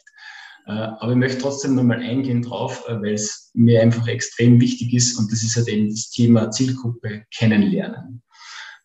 Äh, 0.70 0.92
aber 1.00 1.12
ich 1.12 1.18
möchte 1.18 1.38
trotzdem 1.38 1.74
nochmal 1.74 2.00
eingehen 2.00 2.42
drauf, 2.42 2.84
äh, 2.86 2.94
weil 2.94 3.14
es 3.14 3.50
mir 3.54 3.82
einfach 3.82 4.06
extrem 4.06 4.60
wichtig 4.60 4.94
ist 4.94 5.18
und 5.18 5.32
das 5.32 5.42
ist 5.42 5.56
halt 5.56 5.68
eben 5.68 5.88
das 5.88 6.10
Thema 6.10 6.50
Zielgruppe 6.50 7.24
kennenlernen. 7.34 8.22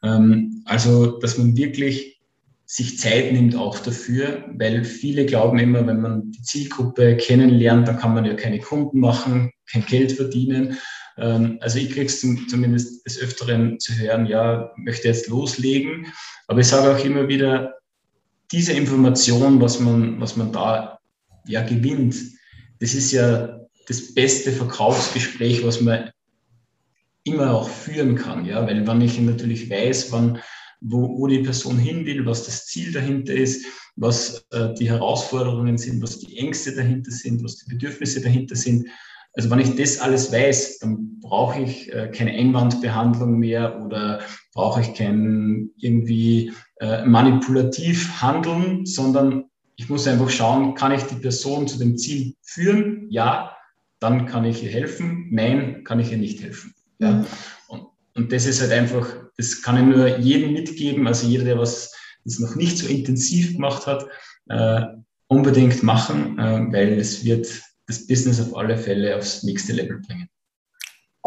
Ähm, 0.02 0.63
also, 0.65 1.19
dass 1.19 1.38
man 1.38 1.56
wirklich 1.56 2.19
sich 2.65 2.98
Zeit 2.98 3.32
nimmt 3.32 3.56
auch 3.56 3.78
dafür, 3.78 4.45
weil 4.58 4.84
viele 4.84 5.28
glauben 5.28 5.60
immer, 5.60 5.86
wenn 5.86 6.02
man 6.02 6.32
die 6.32 6.41
Zielgruppe 6.41 7.17
kennenlernt, 7.17 7.88
dann 7.88 8.00
kann 8.00 8.15
man 8.15 8.26
ja 8.26 8.34
keine 8.34 8.60
Kunden 8.60 9.00
machen, 9.00 9.52
kein 9.71 9.86
Geld 9.86 10.13
verdienen. 10.13 10.80
Ähm, 11.17 11.60
also 11.62 11.78
ich 11.78 11.91
kriege 11.91 12.08
es 12.08 12.19
zumindest 12.19 13.06
des 13.06 13.19
Öfteren 13.19 13.80
zu 13.80 13.93
hören, 13.93 14.26
ja, 14.26 14.71
möchte 14.78 15.08
jetzt 15.08 15.28
loslegen. 15.28 16.08
Aber 16.48 16.62
ich 16.62 16.67
sage 16.67 16.95
auch 16.95 17.06
immer 17.06 17.28
wieder, 17.28 17.76
diese 18.52 18.74
Information, 18.74 19.62
was 19.62 19.80
man, 19.80 20.19
was 20.19 20.36
man 20.36 20.52
da 20.52 20.95
ja 21.48 21.64
gewinnt, 21.64 22.16
das 22.80 22.94
ist 22.94 23.12
ja 23.12 23.60
das 23.88 24.14
beste 24.14 24.52
Verkaufsgespräch, 24.52 25.66
was 25.66 25.82
man 25.82 26.10
immer 27.24 27.54
auch 27.54 27.70
führen 27.70 28.16
kann. 28.16 28.46
Ja, 28.46 28.66
weil 28.66 28.86
wenn 28.86 29.02
ich 29.02 29.20
natürlich 29.20 29.70
weiß, 29.70 30.12
wann, 30.12 30.40
wo, 30.82 31.20
wo 31.20 31.28
die 31.28 31.40
Person 31.40 31.78
hin 31.78 32.06
will, 32.06 32.26
was 32.26 32.46
das 32.46 32.66
Ziel 32.68 32.92
dahinter 32.92 33.34
ist, 33.34 33.66
was 33.96 34.46
äh, 34.52 34.74
die 34.76 34.90
Herausforderungen 34.90 35.78
sind, 35.78 36.02
was 36.04 36.20
die 36.20 36.38
Ängste 36.38 36.76
dahinter 36.76 37.12
sind, 37.12 37.44
was 37.44 37.58
die 37.58 37.74
Bedürfnisse 37.74 38.22
dahinter 38.22 38.56
sind. 38.56 38.88
Also 39.34 39.50
wenn 39.50 39.60
ich 39.60 39.76
das 39.76 40.00
alles 40.00 40.32
weiß, 40.32 40.80
dann 40.80 41.20
brauche 41.20 41.62
ich 41.62 41.92
äh, 41.92 42.10
keine 42.14 42.32
Einwandbehandlung 42.32 43.40
mehr 43.40 43.82
oder 43.84 44.22
brauche 44.54 44.82
ich 44.82 44.94
kein 44.94 45.72
irgendwie 45.78 46.54
äh, 46.80 47.06
manipulativ 47.06 48.22
handeln, 48.22 48.86
sondern 48.86 49.46
ich 49.78 49.90
muss 49.90 50.08
einfach 50.08 50.30
schauen, 50.30 50.76
kann 50.76 50.92
ich 50.92 51.04
die 51.04 51.16
Person 51.16 51.68
zu 51.68 51.78
dem 51.78 51.98
Ziel 51.98 52.36
führen? 52.42 53.08
Ja, 53.10 53.56
dann 54.00 54.26
kann 54.26 54.46
ich 54.46 54.64
ihr 54.64 54.70
helfen. 54.70 55.28
Nein, 55.32 55.84
kann 55.84 56.00
ich 56.00 56.12
ihr 56.12 56.18
nicht 56.18 56.42
helfen. 56.42 56.74
Ja? 57.00 57.12
Mhm. 57.12 57.26
Und, 57.68 57.88
und 58.16 58.32
das 58.32 58.46
ist 58.46 58.62
halt 58.62 58.72
einfach, 58.72 59.08
das 59.38 59.62
kann 59.62 59.78
ich 59.78 59.96
nur 59.96 60.18
jedem 60.18 60.54
mitgeben, 60.54 61.08
also 61.08 61.28
jeder, 61.28 61.44
der 61.44 61.60
was 61.60 61.92
das 62.24 62.40
noch 62.40 62.56
nicht 62.56 62.78
so 62.78 62.88
intensiv 62.88 63.54
gemacht 63.54 63.86
hat, 63.86 64.06
äh, 64.50 64.82
unbedingt 65.28 65.84
machen, 65.84 66.40
äh, 66.40 66.72
weil 66.72 67.00
es 67.00 67.24
wird 67.24 67.48
das 67.88 68.08
Business 68.08 68.40
auf 68.40 68.56
alle 68.56 68.78
Fälle 68.78 69.16
aufs 69.16 69.44
nächste 69.44 69.74
Level 69.74 70.00
bringen. 70.00 70.28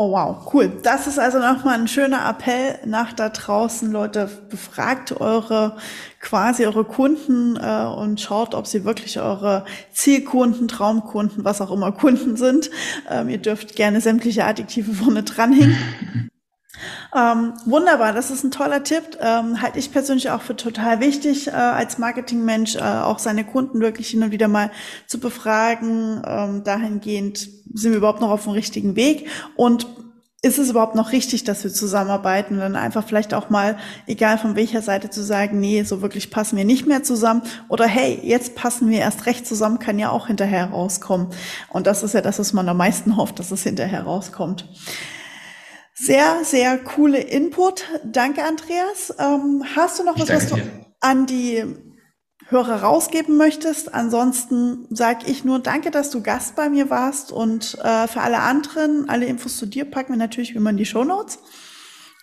Oh 0.00 0.12
wow, 0.12 0.46
cool. 0.54 0.70
Das 0.84 1.08
ist 1.08 1.18
also 1.18 1.40
nochmal 1.40 1.76
ein 1.76 1.88
schöner 1.88 2.24
Appell 2.30 2.78
nach 2.84 3.12
da 3.12 3.30
draußen. 3.30 3.90
Leute, 3.90 4.30
befragt 4.48 5.20
eure 5.20 5.76
quasi 6.20 6.66
eure 6.66 6.84
Kunden 6.84 7.56
äh, 7.56 7.84
und 7.84 8.20
schaut, 8.20 8.54
ob 8.54 8.68
sie 8.68 8.84
wirklich 8.84 9.18
eure 9.18 9.64
Zielkunden, 9.90 10.68
Traumkunden, 10.68 11.44
was 11.44 11.60
auch 11.60 11.72
immer 11.72 11.90
Kunden 11.90 12.36
sind. 12.36 12.70
Ähm, 13.10 13.28
ihr 13.28 13.38
dürft 13.38 13.74
gerne 13.74 14.00
sämtliche 14.00 14.44
Adjektive 14.44 14.94
vorne 14.94 15.24
dranhängen. 15.24 16.30
Ähm, 17.16 17.54
wunderbar, 17.64 18.12
das 18.12 18.30
ist 18.30 18.44
ein 18.44 18.50
toller 18.50 18.84
Tipp. 18.84 19.18
Ähm, 19.20 19.60
halte 19.62 19.78
ich 19.78 19.90
persönlich 19.90 20.30
auch 20.30 20.42
für 20.42 20.56
total 20.56 21.00
wichtig, 21.00 21.48
äh, 21.48 21.50
als 21.50 21.98
Marketingmensch 21.98 22.76
äh, 22.76 22.80
auch 22.80 23.18
seine 23.18 23.44
Kunden 23.44 23.80
wirklich 23.80 24.08
hin 24.08 24.22
und 24.22 24.30
wieder 24.30 24.48
mal 24.48 24.70
zu 25.06 25.18
befragen. 25.18 26.22
Ähm, 26.26 26.64
dahingehend 26.64 27.57
sind 27.74 27.92
wir 27.92 27.98
überhaupt 27.98 28.20
noch 28.20 28.30
auf 28.30 28.44
dem 28.44 28.52
richtigen 28.52 28.96
Weg 28.96 29.28
und 29.56 29.86
ist 30.40 30.58
es 30.58 30.70
überhaupt 30.70 30.94
noch 30.94 31.10
richtig, 31.10 31.42
dass 31.42 31.64
wir 31.64 31.72
zusammenarbeiten 31.72 32.54
und 32.54 32.60
dann 32.60 32.76
einfach 32.76 33.04
vielleicht 33.04 33.34
auch 33.34 33.50
mal, 33.50 33.76
egal 34.06 34.38
von 34.38 34.54
welcher 34.54 34.82
Seite 34.82 35.10
zu 35.10 35.22
sagen, 35.22 35.58
nee, 35.58 35.82
so 35.82 36.00
wirklich 36.00 36.30
passen 36.30 36.56
wir 36.56 36.64
nicht 36.64 36.86
mehr 36.86 37.02
zusammen 37.02 37.42
oder 37.68 37.86
hey, 37.86 38.20
jetzt 38.22 38.54
passen 38.54 38.88
wir 38.88 39.00
erst 39.00 39.26
recht 39.26 39.46
zusammen, 39.46 39.80
kann 39.80 39.98
ja 39.98 40.10
auch 40.10 40.28
hinterher 40.28 40.66
rauskommen. 40.66 41.28
Und 41.70 41.88
das 41.88 42.04
ist 42.04 42.14
ja 42.14 42.20
das, 42.20 42.38
was 42.38 42.52
man 42.52 42.68
am 42.68 42.76
meisten 42.76 43.16
hofft, 43.16 43.40
dass 43.40 43.50
es 43.50 43.64
hinterher 43.64 44.02
rauskommt. 44.02 44.68
Sehr, 45.92 46.44
sehr 46.44 46.78
coole 46.78 47.18
Input. 47.18 47.84
Danke, 48.04 48.44
Andreas. 48.44 49.12
Ähm, 49.18 49.64
hast 49.74 49.98
du 49.98 50.04
noch 50.04 50.20
was, 50.20 50.28
was 50.28 50.48
du 50.50 50.56
an 51.00 51.26
die 51.26 51.64
Hörer 52.50 52.82
rausgeben 52.82 53.36
möchtest? 53.36 53.94
Ansonsten 53.94 54.86
sage 54.90 55.26
ich 55.26 55.44
nur 55.44 55.58
danke, 55.58 55.90
dass 55.90 56.10
du 56.10 56.22
Gast 56.22 56.56
bei 56.56 56.70
mir 56.70 56.88
warst 56.88 57.30
und 57.30 57.76
äh, 57.82 58.08
für 58.08 58.20
alle 58.20 58.40
anderen, 58.40 59.08
alle 59.08 59.26
Infos 59.26 59.58
zu 59.58 59.66
dir 59.66 59.84
packen 59.84 60.14
wir 60.14 60.18
natürlich 60.18 60.54
wie 60.54 60.58
immer 60.58 60.70
in 60.70 60.78
die 60.78 60.86
Show 60.86 61.04
Notes. 61.04 61.38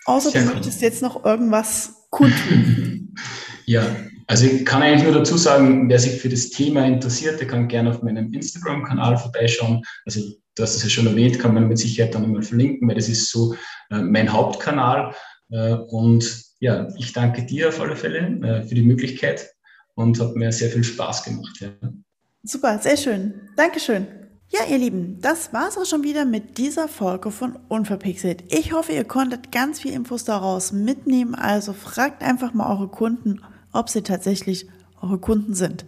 Außer 0.05 0.31
sehr 0.31 0.41
du 0.41 0.47
cool. 0.47 0.53
möchtest 0.55 0.81
jetzt 0.81 1.01
noch 1.01 1.25
irgendwas 1.25 2.07
kundtun. 2.09 3.13
ja, 3.65 3.85
also 4.27 4.47
ich 4.47 4.65
kann 4.65 4.81
eigentlich 4.81 5.03
nur 5.03 5.13
dazu 5.13 5.37
sagen, 5.37 5.87
wer 5.89 5.99
sich 5.99 6.19
für 6.19 6.29
das 6.29 6.49
Thema 6.49 6.85
interessiert, 6.85 7.39
der 7.39 7.47
kann 7.47 7.67
gerne 7.67 7.91
auf 7.91 8.01
meinem 8.01 8.33
Instagram-Kanal 8.33 9.17
vorbeischauen. 9.17 9.83
Also 10.05 10.21
du 10.55 10.63
hast 10.63 10.75
es 10.75 10.83
ja 10.83 10.89
schon 10.89 11.07
erwähnt, 11.07 11.39
kann 11.39 11.53
man 11.53 11.67
mit 11.67 11.77
Sicherheit 11.77 12.15
dann 12.15 12.23
nochmal 12.23 12.41
verlinken, 12.41 12.87
weil 12.87 12.95
das 12.95 13.09
ist 13.09 13.29
so 13.29 13.53
äh, 13.91 14.01
mein 14.01 14.31
Hauptkanal. 14.31 15.13
Äh, 15.51 15.73
und 15.73 16.43
ja, 16.59 16.87
ich 16.97 17.13
danke 17.13 17.45
dir 17.45 17.69
auf 17.69 17.79
alle 17.79 17.95
Fälle 17.95 18.19
äh, 18.19 18.63
für 18.63 18.73
die 18.73 18.81
Möglichkeit 18.81 19.54
und 19.95 20.19
hat 20.19 20.35
mir 20.35 20.51
sehr 20.51 20.69
viel 20.69 20.83
Spaß 20.83 21.23
gemacht. 21.23 21.59
Ja. 21.59 21.69
Super, 22.43 22.79
sehr 22.79 22.97
schön. 22.97 23.33
Dankeschön. 23.55 24.07
Ja, 24.49 24.59
ihr 24.69 24.77
Lieben, 24.77 25.19
das 25.21 25.51
war's 25.53 25.77
auch 25.77 25.85
schon 25.85 26.03
wieder 26.03 26.23
mit 26.23 26.59
dieser 26.59 26.87
Folge 26.87 27.31
von 27.31 27.57
Unverpixelt. 27.67 28.43
Ich 28.53 28.73
hoffe, 28.73 28.91
ihr 28.91 29.03
konntet 29.03 29.51
ganz 29.51 29.79
viel 29.79 29.91
Infos 29.91 30.23
daraus 30.23 30.71
mitnehmen. 30.71 31.33
Also 31.33 31.73
fragt 31.73 32.21
einfach 32.21 32.53
mal 32.53 32.71
eure 32.71 32.87
Kunden, 32.87 33.41
ob 33.73 33.89
sie 33.89 34.03
tatsächlich 34.03 34.67
eure 35.05 35.19
Kunden 35.19 35.53
sind. 35.53 35.85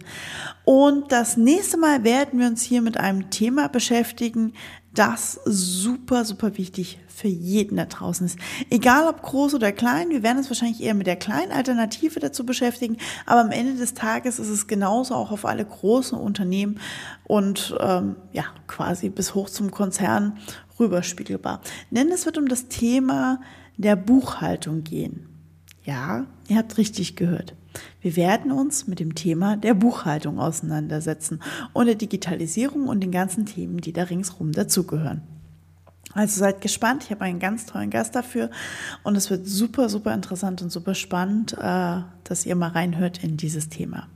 Und 0.64 1.12
das 1.12 1.36
nächste 1.36 1.76
Mal 1.76 2.04
werden 2.04 2.38
wir 2.38 2.46
uns 2.46 2.62
hier 2.62 2.82
mit 2.82 2.96
einem 2.96 3.30
Thema 3.30 3.68
beschäftigen, 3.68 4.52
das 4.94 5.40
super, 5.44 6.24
super 6.24 6.56
wichtig 6.56 6.98
für 7.06 7.28
jeden 7.28 7.76
da 7.76 7.84
draußen 7.84 8.26
ist. 8.26 8.38
Egal 8.70 9.06
ob 9.06 9.22
groß 9.22 9.54
oder 9.54 9.70
klein, 9.72 10.10
wir 10.10 10.22
werden 10.22 10.38
uns 10.38 10.50
wahrscheinlich 10.50 10.82
eher 10.82 10.94
mit 10.94 11.06
der 11.06 11.16
kleinen 11.16 11.52
Alternative 11.52 12.20
dazu 12.20 12.44
beschäftigen, 12.46 12.96
aber 13.26 13.40
am 13.40 13.50
Ende 13.50 13.74
des 13.74 13.94
Tages 13.94 14.38
ist 14.38 14.48
es 14.48 14.66
genauso 14.66 15.14
auch 15.14 15.30
auf 15.30 15.44
alle 15.44 15.64
großen 15.64 16.18
Unternehmen 16.18 16.80
und 17.24 17.76
ähm, 17.80 18.16
ja, 18.32 18.44
quasi 18.66 19.08
bis 19.08 19.34
hoch 19.34 19.50
zum 19.50 19.70
Konzern 19.70 20.38
rüberspiegelbar. 20.80 21.60
Denn 21.90 22.08
es 22.10 22.26
wird 22.26 22.38
um 22.38 22.48
das 22.48 22.68
Thema 22.68 23.40
der 23.76 23.96
Buchhaltung 23.96 24.84
gehen. 24.84 25.28
Ja, 25.84 26.26
ihr 26.48 26.56
habt 26.56 26.76
richtig 26.76 27.16
gehört. 27.16 27.54
Wir 28.00 28.16
werden 28.16 28.52
uns 28.52 28.86
mit 28.86 29.00
dem 29.00 29.14
Thema 29.14 29.56
der 29.56 29.74
Buchhaltung 29.74 30.38
auseinandersetzen 30.38 31.40
und 31.72 31.86
der 31.86 31.94
Digitalisierung 31.94 32.88
und 32.88 33.00
den 33.00 33.12
ganzen 33.12 33.46
Themen, 33.46 33.78
die 33.78 33.92
da 33.92 34.04
ringsrum 34.04 34.52
dazugehören. 34.52 35.22
Also 36.14 36.40
seid 36.40 36.60
gespannt, 36.60 37.04
ich 37.04 37.10
habe 37.10 37.22
einen 37.22 37.38
ganz 37.38 37.66
tollen 37.66 37.90
Gast 37.90 38.14
dafür 38.14 38.50
und 39.02 39.14
es 39.16 39.30
wird 39.30 39.46
super, 39.46 39.88
super 39.88 40.14
interessant 40.14 40.62
und 40.62 40.70
super 40.70 40.94
spannend, 40.94 41.52
äh, 41.52 42.00
dass 42.24 42.46
ihr 42.46 42.56
mal 42.56 42.70
reinhört 42.70 43.22
in 43.22 43.36
dieses 43.36 43.68
Thema. 43.68 44.08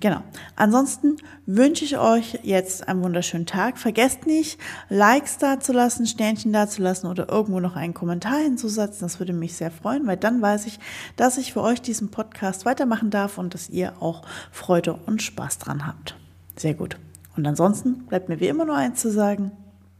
Genau. 0.00 0.22
Ansonsten 0.56 1.16
wünsche 1.46 1.84
ich 1.84 1.98
euch 1.98 2.38
jetzt 2.42 2.88
einen 2.88 3.02
wunderschönen 3.02 3.46
Tag. 3.46 3.78
Vergesst 3.78 4.26
nicht, 4.26 4.58
Likes 4.88 5.38
dazulassen, 5.38 6.06
Sternchen 6.06 6.52
dazulassen 6.52 7.10
oder 7.10 7.28
irgendwo 7.28 7.60
noch 7.60 7.76
einen 7.76 7.94
Kommentar 7.94 8.38
hinzusetzen. 8.38 9.00
Das 9.02 9.18
würde 9.18 9.32
mich 9.32 9.54
sehr 9.54 9.70
freuen, 9.70 10.06
weil 10.06 10.16
dann 10.16 10.40
weiß 10.40 10.66
ich, 10.66 10.78
dass 11.16 11.38
ich 11.38 11.52
für 11.52 11.62
euch 11.62 11.82
diesen 11.82 12.10
Podcast 12.10 12.64
weitermachen 12.64 13.10
darf 13.10 13.36
und 13.36 13.52
dass 13.52 13.68
ihr 13.68 13.94
auch 14.00 14.22
Freude 14.50 14.94
und 15.06 15.22
Spaß 15.22 15.58
dran 15.58 15.86
habt. 15.86 16.16
Sehr 16.56 16.74
gut. 16.74 16.96
Und 17.36 17.46
ansonsten 17.46 18.06
bleibt 18.06 18.28
mir 18.28 18.40
wie 18.40 18.48
immer 18.48 18.64
nur 18.64 18.76
eins 18.76 19.00
zu 19.00 19.10
sagen. 19.10 19.52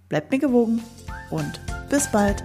Bleibt 0.09 0.33
mir 0.33 0.39
gewogen 0.39 0.83
und 1.31 1.61
bis 1.89 2.09
bald. 2.09 2.43